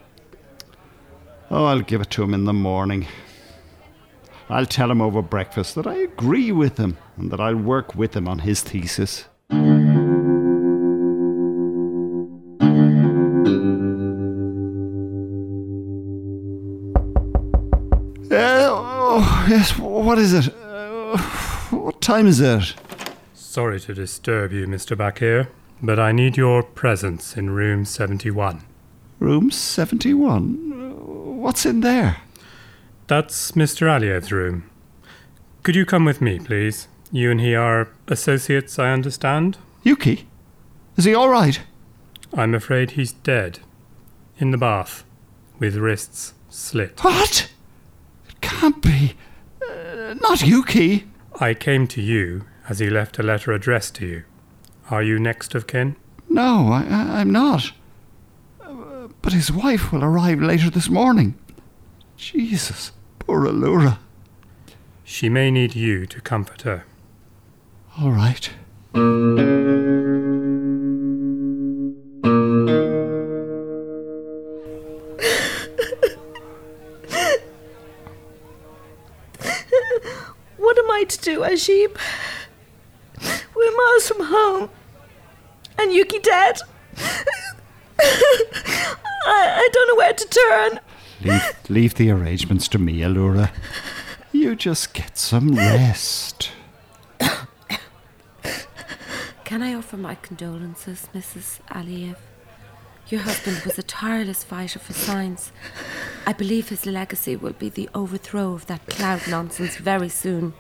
Oh, 1.52 1.66
I'll 1.66 1.82
give 1.82 2.02
it 2.02 2.10
to 2.12 2.24
him 2.24 2.34
in 2.34 2.46
the 2.46 2.54
morning. 2.54 3.08
I'll 4.50 4.66
tell 4.66 4.90
him 4.90 5.02
over 5.02 5.22
breakfast 5.22 5.76
that 5.76 5.88
I 5.88 5.96
agree 5.96 6.52
with 6.52 6.78
him 6.78 6.98
and 7.18 7.32
that 7.32 7.40
I'll 7.40 7.56
work 7.56 7.96
with 7.96 8.16
him 8.16 8.28
on 8.28 8.40
his 8.40 8.62
thesis. 8.62 9.26
Yes, 19.48 19.78
what 19.78 20.18
is 20.18 20.34
it? 20.34 20.54
Uh, 20.56 21.18
what 21.72 22.02
time 22.02 22.28
is 22.28 22.40
it? 22.40 22.76
Sorry 23.34 23.80
to 23.82 23.94
disturb 23.94 24.52
you, 24.52 24.68
Mr. 24.68 24.96
Bakir, 24.96 25.48
but 25.82 26.00
I 26.00 26.12
need 26.12 26.38
your 26.38 26.64
presence 26.64 27.36
in 27.38 27.52
room 27.52 27.86
71. 27.86 28.64
Room 29.20 29.52
71? 29.52 30.74
Uh, 30.74 30.88
What's 31.38 31.66
in 31.66 31.80
there? 31.82 32.18
That's 33.08 33.54
Mr. 33.54 33.88
Aliev's 33.88 34.32
room. 34.32 34.70
Could 35.64 35.76
you 35.76 35.86
come 35.86 36.04
with 36.06 36.22
me, 36.22 36.40
please? 36.40 36.88
You 37.12 37.32
and 37.32 37.40
he 37.40 37.56
are 37.56 37.90
associates, 38.08 38.78
I 38.78 38.92
understand? 38.92 39.58
Yuki? 39.84 40.28
Is 40.98 41.06
he 41.06 41.16
all 41.16 41.30
right? 41.30 41.62
I'm 42.34 42.54
afraid 42.54 42.92
he's 42.92 43.14
dead. 43.14 43.60
In 44.40 44.52
the 44.52 44.58
bath, 44.58 45.04
with 45.58 45.76
wrists 45.78 46.34
slit. 46.50 47.04
What? 47.04 47.50
It 48.30 48.42
can't 48.42 48.82
be. 48.82 49.14
Uh, 50.08 50.14
not 50.22 50.42
Yuki. 50.42 51.06
I 51.40 51.54
came 51.54 51.86
to 51.88 52.02
you 52.02 52.46
Has 52.66 52.80
he 52.80 52.90
left 52.90 53.20
a 53.20 53.24
letter 53.24 53.52
addressed 53.52 53.96
to 53.96 54.06
you? 54.06 54.24
Are 54.90 55.04
you 55.04 55.20
next 55.20 55.54
of 55.56 55.68
kin? 55.68 55.96
No, 56.30 56.70
I, 56.72 56.84
I, 56.90 57.20
I'm 57.20 57.32
not. 57.32 57.72
Uh, 58.62 59.08
But 59.22 59.34
his 59.34 59.52
wife 59.52 59.92
will 59.92 60.04
arrive 60.04 60.42
later 60.42 60.70
this 60.70 60.90
morning. 60.90 61.36
Jesus, 62.16 62.92
poor 63.20 63.46
Allura. 63.46 64.00
She 65.04 65.30
may 65.30 65.52
need 65.52 65.76
you 65.76 66.06
to 66.08 66.22
comfort 66.22 66.62
her. 66.64 66.86
All 68.00 68.12
right. 68.12 68.50
Ajib? 81.48 81.98
We're 83.56 83.78
miles 83.78 84.08
from 84.08 84.26
home. 84.26 84.70
And 85.80 85.94
Yuki 85.94 86.20
dead. 86.20 86.60
I, 88.00 88.54
I 89.26 89.70
don't 89.72 89.88
know 89.88 89.96
where 89.96 90.14
to 90.14 90.28
turn. 90.28 90.80
Leave, 91.22 91.70
leave 91.70 91.96
the 91.96 92.12
arrangements 92.12 92.68
to 92.70 92.78
me, 92.78 93.00
Allura. 93.00 93.52
You 94.34 94.56
just 94.56 94.94
get 94.94 95.18
some 95.18 95.56
rest. 95.56 96.52
Can 99.46 99.62
I 99.64 99.74
offer 99.74 99.96
my 99.96 100.16
condolences, 100.16 101.08
Mrs. 101.16 101.62
Aliyev? 101.70 102.18
Your 103.08 103.22
husband 103.22 103.62
was 103.64 103.80
a 103.80 103.84
tireless 103.84 104.44
fighter 104.44 104.80
for 104.80 104.92
science. 104.92 105.54
I 106.26 106.34
believe 106.34 106.68
his 106.68 106.86
legacy 106.86 107.38
will 107.38 107.54
be 107.54 107.70
the 107.70 107.90
overthrow 107.96 108.52
of 108.54 108.66
that 108.68 108.86
cloud 108.88 109.22
nonsense 109.30 109.78
very 109.78 110.10
soon. 110.10 110.54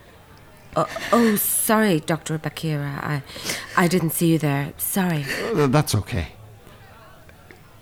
Oh, 0.75 0.87
oh 1.11 1.35
sorry, 1.35 1.99
Dr. 1.99 2.37
Bakira. 2.37 3.03
I, 3.03 3.23
I 3.75 3.87
didn't 3.87 4.11
see 4.11 4.31
you 4.33 4.37
there. 4.39 4.73
Sorry. 4.77 5.25
Uh, 5.53 5.67
That's 5.67 5.95
okay. 5.95 6.29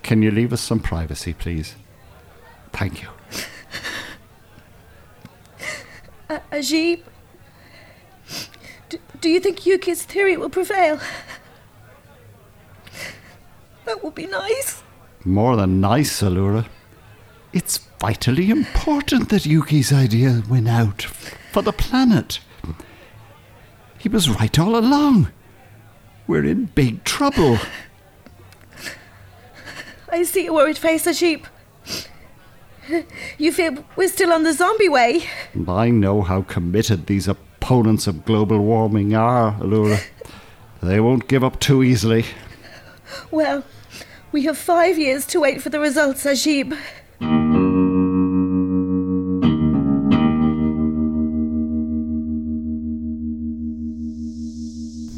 Can 0.03 0.21
you 0.21 0.31
leave 0.31 0.53
us 0.53 0.61
some 0.61 0.79
privacy, 0.79 1.33
please? 1.33 1.75
Thank 2.71 3.01
you. 3.01 3.09
Uh, 6.27 6.39
Ajib, 6.51 7.03
do, 8.89 8.97
do 9.21 9.29
you 9.29 9.39
think 9.39 9.63
Yuki's 9.63 10.01
theory 10.01 10.37
will 10.37 10.49
prevail? 10.49 10.99
That 13.85 14.03
would 14.03 14.15
be 14.15 14.25
nice. 14.25 14.81
More 15.23 15.55
than 15.55 15.79
nice, 15.79 16.23
Allura. 16.23 16.65
It's 17.53 17.77
vitally 18.01 18.49
important 18.49 19.29
that 19.29 19.45
Yuki's 19.45 19.93
idea 19.93 20.41
win 20.49 20.67
out 20.67 21.03
for 21.51 21.61
the 21.61 21.71
planet. 21.71 22.39
He 24.05 24.09
was 24.09 24.29
right 24.29 24.59
all 24.59 24.75
along. 24.77 25.29
We're 26.27 26.45
in 26.45 26.65
big 26.65 27.03
trouble. 27.05 27.57
I 30.09 30.21
see 30.21 30.43
your 30.43 30.53
worried 30.53 30.77
face, 30.77 31.07
Ajib. 31.07 31.45
You 33.39 33.51
feel 33.51 33.83
we're 33.95 34.09
still 34.09 34.31
on 34.31 34.43
the 34.43 34.53
zombie 34.53 34.89
way. 34.89 35.23
And 35.53 35.67
I 35.67 35.89
know 35.89 36.21
how 36.21 36.43
committed 36.43 37.07
these 37.07 37.27
opponents 37.27 38.05
of 38.05 38.25
global 38.25 38.59
warming 38.59 39.15
are, 39.15 39.53
Allura. 39.53 39.99
They 40.83 40.99
won't 40.99 41.27
give 41.27 41.43
up 41.43 41.59
too 41.59 41.81
easily. 41.81 42.25
Well, 43.31 43.63
we 44.31 44.43
have 44.43 44.59
five 44.59 44.99
years 44.99 45.25
to 45.25 45.39
wait 45.39 45.63
for 45.63 45.69
the 45.69 45.79
results, 45.79 46.25
Ajib. 46.25 46.77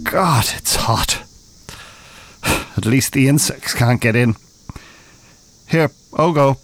God, 0.09 0.45
it's 0.55 0.75
hot. 0.77 1.21
At 2.77 2.85
least 2.85 3.11
the 3.11 3.27
insects 3.27 3.73
can't 3.73 3.99
get 3.99 4.15
in. 4.15 4.35
Here, 5.67 5.89
Ogo, 6.13 6.57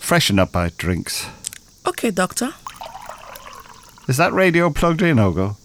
freshen 0.00 0.40
up 0.40 0.56
our 0.56 0.70
drinks. 0.70 1.24
Okay, 1.86 2.10
Doctor. 2.10 2.52
Is 4.08 4.16
that 4.16 4.32
radio 4.32 4.70
plugged 4.70 5.02
in, 5.02 5.18
Ogo? 5.18 5.56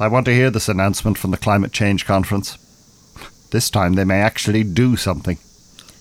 I 0.00 0.08
want 0.08 0.24
to 0.24 0.34
hear 0.34 0.50
this 0.50 0.70
announcement 0.70 1.18
from 1.18 1.32
the 1.32 1.36
climate 1.36 1.72
change 1.72 2.06
conference. 2.06 2.56
This 3.50 3.68
time 3.68 3.92
they 3.92 4.04
may 4.04 4.22
actually 4.22 4.64
do 4.64 4.96
something. 4.96 5.36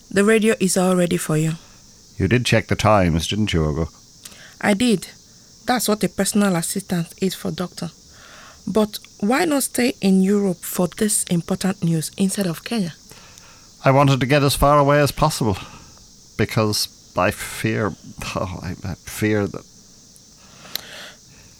The 0.10 0.24
radio 0.24 0.56
is 0.62 0.78
all 0.78 0.96
ready 0.96 1.18
for 1.18 1.36
you. 1.36 1.54
You 2.18 2.30
did 2.30 2.46
check 2.46 2.68
the 2.68 2.78
times, 2.78 3.28
didn't 3.28 3.52
you, 3.52 3.60
Ogo? 3.64 3.90
I 4.62 4.76
did. 4.76 5.10
That's 5.66 5.90
what 5.90 6.04
a 6.06 6.10
personal 6.10 6.56
assistant 6.56 7.14
is 7.22 7.36
for, 7.36 7.52
Doctor. 7.52 7.92
But 8.68 9.00
why 9.20 9.46
not 9.46 9.64
stay 9.64 9.94
in 10.02 10.22
Europe 10.22 10.58
for 10.62 10.88
this 10.88 11.24
important 11.26 11.84
news 11.84 12.12
instead 12.18 12.48
of 12.48 12.64
Kenya? 12.64 12.94
I 13.86 13.92
wanted 13.92 14.20
to 14.20 14.26
get 14.26 14.44
as 14.44 14.56
far 14.56 14.78
away 14.78 15.00
as 15.00 15.12
possible 15.12 15.58
because 16.38 16.90
I 17.18 17.32
fear, 17.32 17.94
oh, 18.36 18.60
I, 18.62 18.76
I 18.84 18.96
fear 18.96 19.48
that 19.48 19.64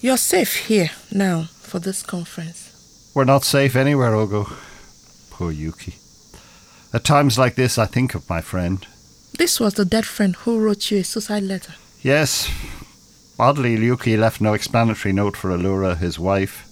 You're 0.02 0.18
safe 0.18 0.68
here 0.68 0.92
now 1.12 1.44
for 1.62 1.80
this 1.80 2.04
conference. 2.04 2.70
we're 3.16 3.24
not 3.26 3.44
safe 3.44 3.76
anywhere, 3.76 4.12
Ogo. 4.12 4.46
Poor 5.32 5.52
Yuki. 5.52 5.96
At 6.94 7.04
times 7.04 7.38
like 7.38 7.56
this, 7.56 7.78
I 7.78 7.86
think 7.88 8.16
of 8.16 8.30
my 8.30 8.42
friend. 8.42 8.86
This 9.38 9.60
was 9.60 9.74
the 9.74 9.86
dead 9.86 10.06
friend 10.06 10.36
who 10.36 10.60
wrote 10.60 10.92
you 10.92 11.00
a 11.00 11.04
suicide 11.04 11.44
letter. 11.44 11.74
Yes, 12.02 12.50
oddly, 13.40 13.76
Yuki 13.76 14.18
left 14.18 14.42
no 14.42 14.54
explanatory 14.54 15.14
note 15.14 15.36
for 15.38 15.50
Allura, 15.50 15.98
his 15.98 16.20
wife, 16.20 16.67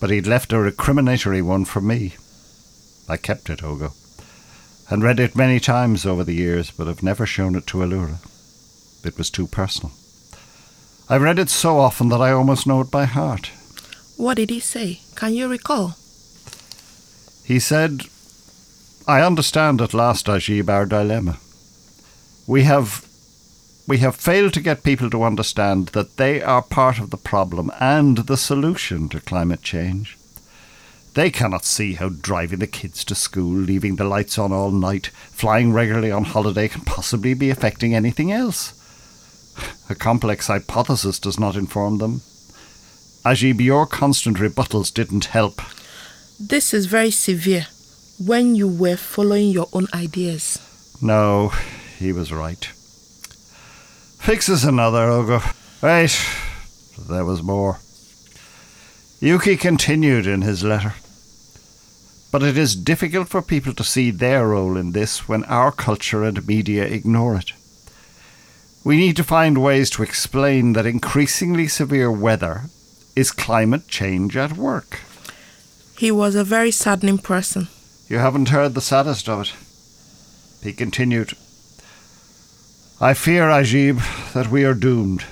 but 0.00 0.10
he'd 0.10 0.26
left 0.26 0.52
a 0.52 0.56
recriminatory 0.56 1.42
one 1.42 1.64
for 1.64 1.80
me. 1.80 2.14
I 3.08 3.16
kept 3.16 3.50
it, 3.50 3.60
Ogo, 3.60 3.92
and 4.90 5.02
read 5.02 5.20
it 5.20 5.36
many 5.36 5.60
times 5.60 6.04
over 6.04 6.24
the 6.24 6.34
years, 6.34 6.70
but 6.70 6.86
have 6.86 7.02
never 7.02 7.26
shown 7.26 7.54
it 7.54 7.66
to 7.68 7.78
Allura. 7.78 8.18
It 9.04 9.16
was 9.16 9.30
too 9.30 9.46
personal. 9.46 9.92
I've 11.08 11.22
read 11.22 11.38
it 11.38 11.48
so 11.48 11.78
often 11.78 12.08
that 12.08 12.20
I 12.20 12.32
almost 12.32 12.66
know 12.66 12.80
it 12.80 12.90
by 12.90 13.04
heart. 13.04 13.50
What 14.16 14.38
did 14.38 14.50
he 14.50 14.60
say? 14.60 15.00
Can 15.14 15.34
you 15.34 15.48
recall? 15.48 15.96
He 17.44 17.60
said, 17.60 18.02
I 19.06 19.20
understand 19.22 19.80
at 19.80 19.94
last, 19.94 20.26
Ajib, 20.26 20.68
our 20.68 20.84
dilemma. 20.84 21.38
We 22.48 22.64
have 22.64 23.05
we 23.86 23.98
have 23.98 24.16
failed 24.16 24.52
to 24.54 24.60
get 24.60 24.82
people 24.82 25.10
to 25.10 25.22
understand 25.22 25.88
that 25.88 26.16
they 26.16 26.42
are 26.42 26.62
part 26.62 26.98
of 26.98 27.10
the 27.10 27.16
problem 27.16 27.70
and 27.78 28.18
the 28.18 28.36
solution 28.36 29.08
to 29.10 29.20
climate 29.20 29.62
change. 29.62 30.18
They 31.14 31.30
cannot 31.30 31.64
see 31.64 31.94
how 31.94 32.10
driving 32.10 32.58
the 32.58 32.66
kids 32.66 33.04
to 33.06 33.14
school, 33.14 33.54
leaving 33.54 33.96
the 33.96 34.04
lights 34.04 34.38
on 34.38 34.52
all 34.52 34.70
night, 34.70 35.06
flying 35.30 35.72
regularly 35.72 36.10
on 36.10 36.24
holiday 36.24 36.68
can 36.68 36.82
possibly 36.82 37.32
be 37.32 37.48
affecting 37.48 37.94
anything 37.94 38.30
else. 38.32 38.74
A 39.88 39.94
complex 39.94 40.48
hypothesis 40.48 41.18
does 41.18 41.38
not 41.38 41.56
inform 41.56 41.98
them. 41.98 42.20
Ajib, 43.24 43.60
your 43.60 43.86
constant 43.86 44.36
rebuttals 44.36 44.92
didn't 44.92 45.26
help. 45.26 45.62
This 46.38 46.74
is 46.74 46.86
very 46.86 47.10
severe 47.10 47.66
when 48.18 48.54
you 48.54 48.68
were 48.68 48.96
following 48.96 49.48
your 49.48 49.68
own 49.72 49.86
ideas. 49.94 50.58
No, 51.00 51.48
he 51.98 52.12
was 52.12 52.30
right. 52.32 52.68
Fix 54.26 54.48
us 54.48 54.64
another, 54.64 55.06
Ogo. 55.06 55.40
Wait, 55.84 57.08
there 57.08 57.24
was 57.24 57.44
more. 57.44 57.78
Yuki 59.20 59.56
continued 59.56 60.26
in 60.26 60.42
his 60.42 60.64
letter. 60.64 60.94
But 62.32 62.42
it 62.42 62.58
is 62.58 62.74
difficult 62.74 63.28
for 63.28 63.40
people 63.40 63.72
to 63.74 63.84
see 63.84 64.10
their 64.10 64.48
role 64.48 64.76
in 64.76 64.90
this 64.90 65.28
when 65.28 65.44
our 65.44 65.70
culture 65.70 66.24
and 66.24 66.44
media 66.44 66.82
ignore 66.82 67.36
it. 67.36 67.52
We 68.82 68.96
need 68.96 69.14
to 69.14 69.22
find 69.22 69.62
ways 69.62 69.90
to 69.90 70.02
explain 70.02 70.72
that 70.72 70.86
increasingly 70.86 71.68
severe 71.68 72.10
weather 72.10 72.62
is 73.14 73.30
climate 73.30 73.86
change 73.86 74.36
at 74.36 74.56
work. 74.56 75.02
He 75.96 76.10
was 76.10 76.34
a 76.34 76.42
very 76.42 76.72
saddening 76.72 77.18
person. 77.18 77.68
You 78.08 78.18
haven't 78.18 78.48
heard 78.48 78.74
the 78.74 78.80
saddest 78.80 79.28
of 79.28 79.42
it. 79.42 79.52
He 80.64 80.72
continued, 80.72 81.34
I 82.98 83.12
fear, 83.12 83.48
Ajib, 83.50 84.00
that 84.32 84.50
we 84.50 84.64
are 84.64 84.72
doomed. 84.72 85.22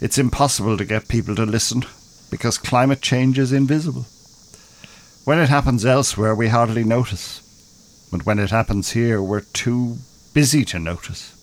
It's 0.00 0.16
impossible 0.16 0.78
to 0.78 0.84
get 0.86 1.06
people 1.06 1.34
to 1.36 1.44
listen 1.44 1.84
because 2.30 2.56
climate 2.56 3.02
change 3.02 3.38
is 3.38 3.52
invisible. 3.52 4.06
When 5.24 5.38
it 5.38 5.50
happens 5.50 5.84
elsewhere, 5.84 6.34
we 6.34 6.48
hardly 6.48 6.84
notice. 6.84 7.42
But 8.10 8.24
when 8.24 8.38
it 8.38 8.48
happens 8.48 8.92
here, 8.92 9.20
we're 9.20 9.42
too 9.52 9.98
busy 10.32 10.64
to 10.64 10.78
notice. 10.78 11.34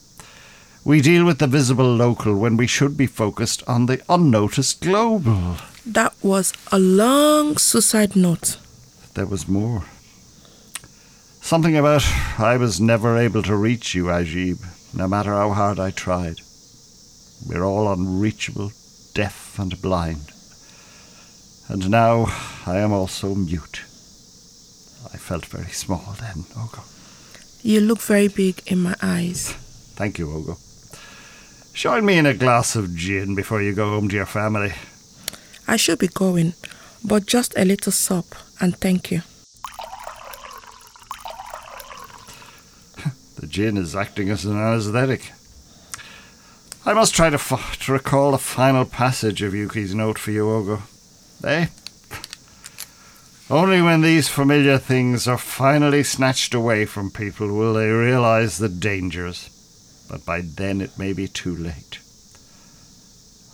We 0.84 1.02
deal 1.02 1.24
with 1.24 1.38
the 1.38 1.46
visible 1.46 1.94
local 1.96 2.36
when 2.36 2.58
we 2.58 2.66
should 2.66 2.98
be 2.98 3.06
focused 3.06 3.62
on 3.68 3.86
the 3.86 4.02
unnoticed 4.10 4.82
global. 4.82 5.58
That 5.86 6.16
was 6.24 6.52
a 6.72 6.80
long 6.80 7.58
suicide 7.58 8.16
note. 8.16 8.58
There 9.14 9.28
was 9.28 9.48
more. 9.48 9.84
Something 11.42 11.78
about 11.78 12.04
I 12.40 12.58
was 12.58 12.82
never 12.82 13.18
able 13.18 13.44
to 13.44 13.56
reach 13.56 13.94
you, 13.94 14.06
Ajib, 14.06 14.60
no 14.94 15.08
matter 15.08 15.32
how 15.32 15.52
hard 15.52 15.80
I 15.80 15.92
tried. 15.92 16.42
We're 17.48 17.64
all 17.64 17.92
unreachable, 17.92 18.72
deaf 19.14 19.58
and 19.60 19.82
blind. 19.82 20.32
And 21.68 21.90
now 21.90 22.26
I 22.66 22.78
am 22.78 22.92
also 22.92 23.36
mute. 23.36 23.82
I 25.14 25.18
felt 25.18 25.46
very 25.46 25.72
small 25.72 26.16
then, 26.20 26.44
Ogo. 26.56 26.84
You 27.64 27.82
look 27.82 28.02
very 28.02 28.28
big 28.28 28.62
in 28.66 28.80
my 28.80 28.96
eyes. 29.02 29.54
Thank 29.96 30.18
you, 30.18 30.28
Ogo. 30.28 30.58
Join 31.74 32.06
me 32.06 32.18
in 32.18 32.26
a 32.26 32.34
glass 32.34 32.76
of 32.76 32.96
gin 32.96 33.36
before 33.36 33.62
you 33.62 33.74
go 33.74 33.90
home 33.90 34.10
to 34.10 34.16
your 34.16 34.26
family. 34.26 34.74
I 35.68 35.78
should 35.78 36.00
be 36.00 36.08
going, 36.08 36.54
but 37.04 37.26
just 37.26 37.54
a 37.58 37.64
little 37.64 37.92
sup 37.92 38.26
and 38.60 38.76
thank 38.78 39.12
you. 39.12 39.22
The 43.40 43.48
gin 43.48 43.78
is 43.78 43.96
acting 43.96 44.30
as 44.30 44.44
an 44.44 44.58
anesthetic. 44.58 45.32
I 46.86 46.94
must 46.94 47.16
try 47.16 47.30
to, 47.30 47.36
f- 47.36 47.80
to 47.86 47.94
recall 47.94 48.32
the 48.32 48.38
final 48.38 48.84
passage 48.84 49.42
of 49.42 49.54
Yuki's 49.54 49.96
note 49.96 50.20
for 50.20 50.32
you, 50.32 50.44
Ogo. 50.44 50.82
Eh? 51.46 51.68
Only 53.50 53.82
when 53.82 54.02
these 54.02 54.28
familiar 54.28 54.78
things 54.78 55.26
are 55.26 55.38
finally 55.38 56.04
snatched 56.04 56.54
away 56.54 56.86
from 56.86 57.12
people 57.12 57.48
will 57.48 57.76
they 57.76 57.88
realize 57.88 58.58
the 58.58 58.68
dangers. 58.68 59.50
But 60.10 60.26
by 60.26 60.42
then 60.42 60.82
it 60.82 61.00
may 61.00 61.14
be 61.14 61.30
too 61.30 61.56
late. 61.56 62.00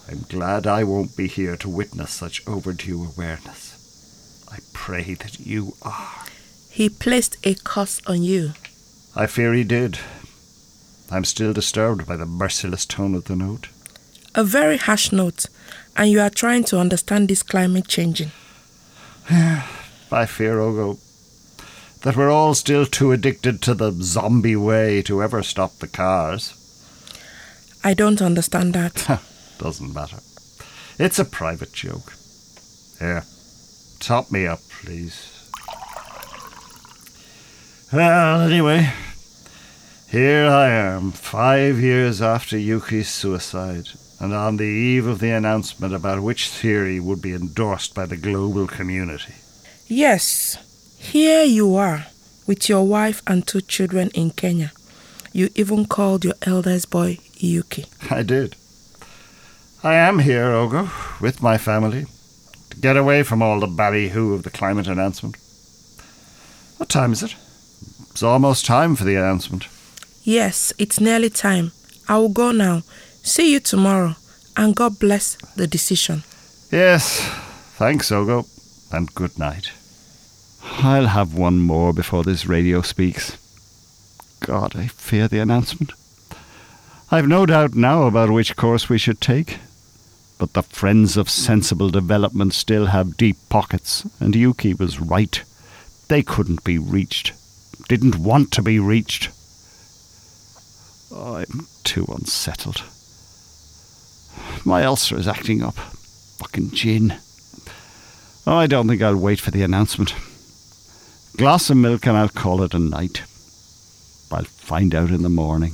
I'm 0.09 0.21
glad 0.29 0.65
I 0.65 0.83
won't 0.83 1.15
be 1.15 1.27
here 1.27 1.57
to 1.57 1.69
witness 1.69 2.11
such 2.11 2.47
overdue 2.47 3.05
awareness. 3.05 4.47
I 4.51 4.59
pray 4.73 5.13
that 5.13 5.39
you 5.39 5.73
are. 5.83 6.25
He 6.71 6.89
placed 6.89 7.37
a 7.45 7.53
curse 7.53 8.01
on 8.07 8.23
you. 8.23 8.53
I 9.15 9.27
fear 9.27 9.53
he 9.53 9.63
did. 9.63 9.97
I'm 11.09 11.23
still 11.23 11.53
disturbed 11.53 12.05
by 12.05 12.17
the 12.17 12.25
merciless 12.25 12.85
tone 12.85 13.15
of 13.15 13.25
the 13.25 13.35
note. 13.35 13.69
A 14.33 14.43
very 14.43 14.75
harsh 14.75 15.13
note, 15.13 15.45
and 15.95 16.09
you 16.09 16.19
are 16.19 16.29
trying 16.29 16.65
to 16.65 16.79
understand 16.79 17.29
this 17.29 17.41
climate 17.41 17.87
changing. 17.87 18.31
I 19.29 20.25
fear, 20.25 20.57
Ogo, 20.57 20.99
that 22.01 22.17
we're 22.17 22.29
all 22.29 22.53
still 22.55 22.85
too 22.85 23.13
addicted 23.13 23.61
to 23.61 23.73
the 23.73 23.91
zombie 23.91 24.57
way 24.57 25.01
to 25.03 25.23
ever 25.23 25.41
stop 25.43 25.73
the 25.77 25.87
cars. 25.87 26.53
I 27.83 27.93
don't 27.93 28.21
understand 28.21 28.73
that. 28.73 29.21
Doesn't 29.57 29.93
matter. 29.93 30.17
It's 30.99 31.19
a 31.19 31.25
private 31.25 31.71
joke. 31.71 32.13
Here, 32.99 33.23
top 33.99 34.29
me 34.31 34.45
up, 34.45 34.59
please. 34.81 35.34
Well, 37.95 38.41
anyway, 38.41 38.91
here 40.09 40.47
I 40.47 40.67
am, 40.67 41.13
five 41.13 41.79
years 41.79 42.21
after 42.21 42.57
Yuki's 42.57 43.07
suicide, 43.07 43.87
and 44.19 44.33
on 44.33 44.57
the 44.57 44.65
eve 44.65 45.07
of 45.07 45.19
the 45.19 45.29
announcement 45.29 45.93
about 45.93 46.21
which 46.21 46.49
theory 46.49 46.99
would 46.99 47.21
be 47.21 47.33
endorsed 47.33 47.95
by 47.95 48.05
the 48.05 48.17
global 48.17 48.67
community. 48.67 49.35
Yes, 49.87 50.57
here 50.99 51.45
you 51.45 51.77
are, 51.77 52.07
with 52.45 52.67
your 52.67 52.85
wife 52.85 53.21
and 53.27 53.47
two 53.47 53.61
children 53.61 54.09
in 54.13 54.31
Kenya. 54.31 54.73
You 55.31 55.47
even 55.55 55.85
called 55.85 56.25
your 56.25 56.35
eldest 56.41 56.89
boy 56.89 57.19
Yuki. 57.37 57.85
I 58.11 58.23
did. 58.23 58.57
I 59.83 59.93
am 59.93 60.19
here, 60.19 60.47
Ogo, 60.47 60.89
with 61.21 61.41
my 61.41 61.57
family, 61.57 62.07
to 62.71 62.77
get 62.77 62.97
away 62.97 63.23
from 63.23 63.41
all 63.41 63.61
the 63.61 63.67
ballyhoo 63.67 64.33
of 64.33 64.43
the 64.43 64.49
climate 64.49 64.87
announcement. 64.87 65.37
What 66.75 66.89
time 66.89 67.13
is 67.13 67.23
it? 67.23 67.35
It's 68.15 68.23
almost 68.23 68.65
time 68.65 68.95
for 68.95 69.03
the 69.03 69.15
announcement. 69.15 69.67
Yes, 70.23 70.71
it's 70.77 71.01
nearly 71.01 71.29
time. 71.29 71.73
I 72.07 72.17
will 72.17 72.29
go 72.29 72.53
now. 72.53 72.83
See 73.23 73.51
you 73.51 73.59
tomorrow, 73.59 74.15
and 74.55 74.73
God 74.73 74.99
bless 74.99 75.35
the 75.57 75.67
decision. 75.67 76.23
Yes, 76.71 77.19
thanks, 77.75 78.11
Ogo, 78.11 78.47
and 78.89 79.13
good 79.15 79.37
night. 79.37 79.73
I'll 80.63 81.07
have 81.07 81.33
one 81.33 81.59
more 81.59 81.91
before 81.91 82.23
this 82.23 82.45
radio 82.45 82.81
speaks. 82.81 83.37
God, 84.39 84.77
I 84.77 84.87
fear 84.87 85.27
the 85.27 85.39
announcement. 85.39 85.91
I've 87.11 87.27
no 87.27 87.45
doubt 87.45 87.75
now 87.75 88.03
about 88.03 88.29
which 88.29 88.55
course 88.55 88.87
we 88.87 88.97
should 88.97 89.19
take. 89.19 89.59
But 90.37 90.53
the 90.53 90.63
friends 90.63 91.17
of 91.17 91.29
sensible 91.29 91.89
development 91.89 92.53
still 92.53 92.85
have 92.85 93.17
deep 93.17 93.35
pockets, 93.49 94.07
and 94.21 94.33
Yuki 94.33 94.73
was 94.73 95.01
right. 95.01 95.43
They 96.07 96.23
couldn't 96.23 96.63
be 96.63 96.77
reached. 96.77 97.33
Didn't 97.87 98.15
want 98.17 98.51
to 98.51 98.61
be 98.61 98.79
reached. 98.79 99.29
I'm 101.15 101.67
too 101.83 102.05
unsettled. 102.09 102.83
My 104.65 104.83
ulcer 104.83 105.17
is 105.17 105.27
acting 105.27 105.61
up. 105.61 105.75
Fucking 105.75 106.71
gin. 106.71 107.15
I 108.47 108.67
don't 108.67 108.87
think 108.87 109.01
I'll 109.01 109.17
wait 109.17 109.39
for 109.39 109.51
the 109.51 109.63
announcement. 109.63 110.13
Glass 111.37 111.69
of 111.69 111.77
milk 111.77 112.07
and 112.07 112.17
I'll 112.17 112.29
call 112.29 112.63
it 112.63 112.73
a 112.73 112.79
night. 112.79 113.23
I'll 114.31 114.43
find 114.43 114.95
out 114.95 115.09
in 115.09 115.21
the 115.21 115.29
morning. 115.29 115.73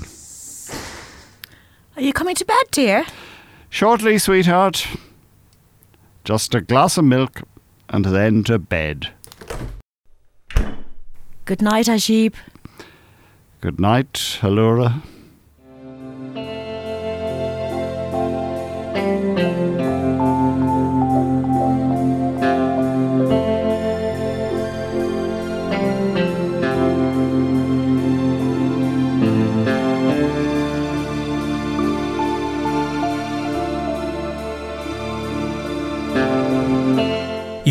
Are 1.96 2.02
you 2.02 2.14
coming 2.14 2.36
to 2.36 2.46
bed, 2.46 2.66
dear? 2.72 3.06
Shortly, 3.70 4.18
sweetheart. 4.18 4.88
Just 6.24 6.54
a 6.54 6.62
glass 6.62 6.98
of 6.98 7.06
milk 7.06 7.42
and 7.90 8.06
then 8.06 8.44
to 8.46 8.60
bed. 8.60 9.12
Good 11.52 11.62
night, 11.62 11.88
Ajib. 11.88 12.36
Good 13.60 13.78
night, 13.78 14.14
Allura. 14.40 15.02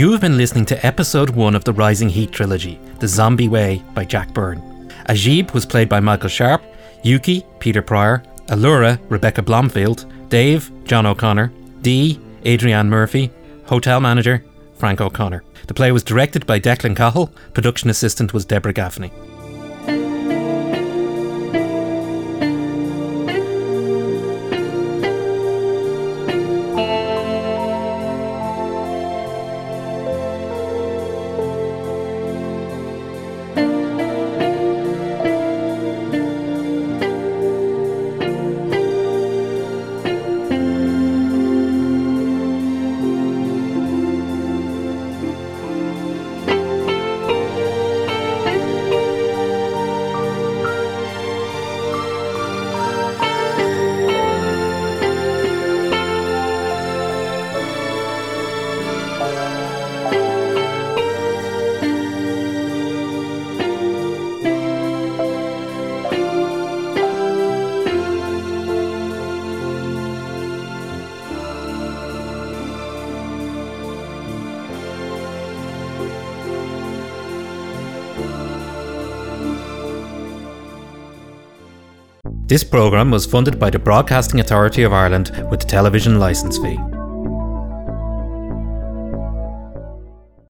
You 0.00 0.12
have 0.12 0.22
been 0.22 0.38
listening 0.38 0.64
to 0.64 0.86
episode 0.86 1.28
one 1.28 1.54
of 1.54 1.64
the 1.64 1.74
Rising 1.74 2.08
Heat 2.08 2.32
trilogy, 2.32 2.80
The 3.00 3.06
Zombie 3.06 3.48
Way 3.48 3.84
by 3.92 4.06
Jack 4.06 4.32
Byrne. 4.32 4.62
Ajib 5.10 5.52
was 5.52 5.66
played 5.66 5.90
by 5.90 6.00
Michael 6.00 6.30
Sharp, 6.30 6.64
Yuki, 7.04 7.44
Peter 7.58 7.82
Prior, 7.82 8.22
Allura, 8.46 8.98
Rebecca 9.10 9.42
Blomfield, 9.42 10.10
Dave, 10.30 10.72
John 10.84 11.04
O'Connor, 11.04 11.52
Dee, 11.82 12.18
Adrianne 12.44 12.88
Murphy, 12.88 13.30
Hotel 13.66 14.00
Manager, 14.00 14.42
Frank 14.78 15.02
O'Connor. 15.02 15.44
The 15.66 15.74
play 15.74 15.92
was 15.92 16.02
directed 16.02 16.46
by 16.46 16.60
Declan 16.60 16.96
Cahill, 16.96 17.26
production 17.52 17.90
assistant 17.90 18.32
was 18.32 18.46
Deborah 18.46 18.72
Gaffney. 18.72 19.12
This 82.50 82.64
programme 82.64 83.12
was 83.12 83.26
funded 83.26 83.60
by 83.60 83.70
the 83.70 83.78
Broadcasting 83.78 84.40
Authority 84.40 84.82
of 84.82 84.92
Ireland 84.92 85.30
with 85.52 85.60
the 85.60 85.66
television 85.66 86.18
licence 86.18 86.58
fee. 86.58 86.89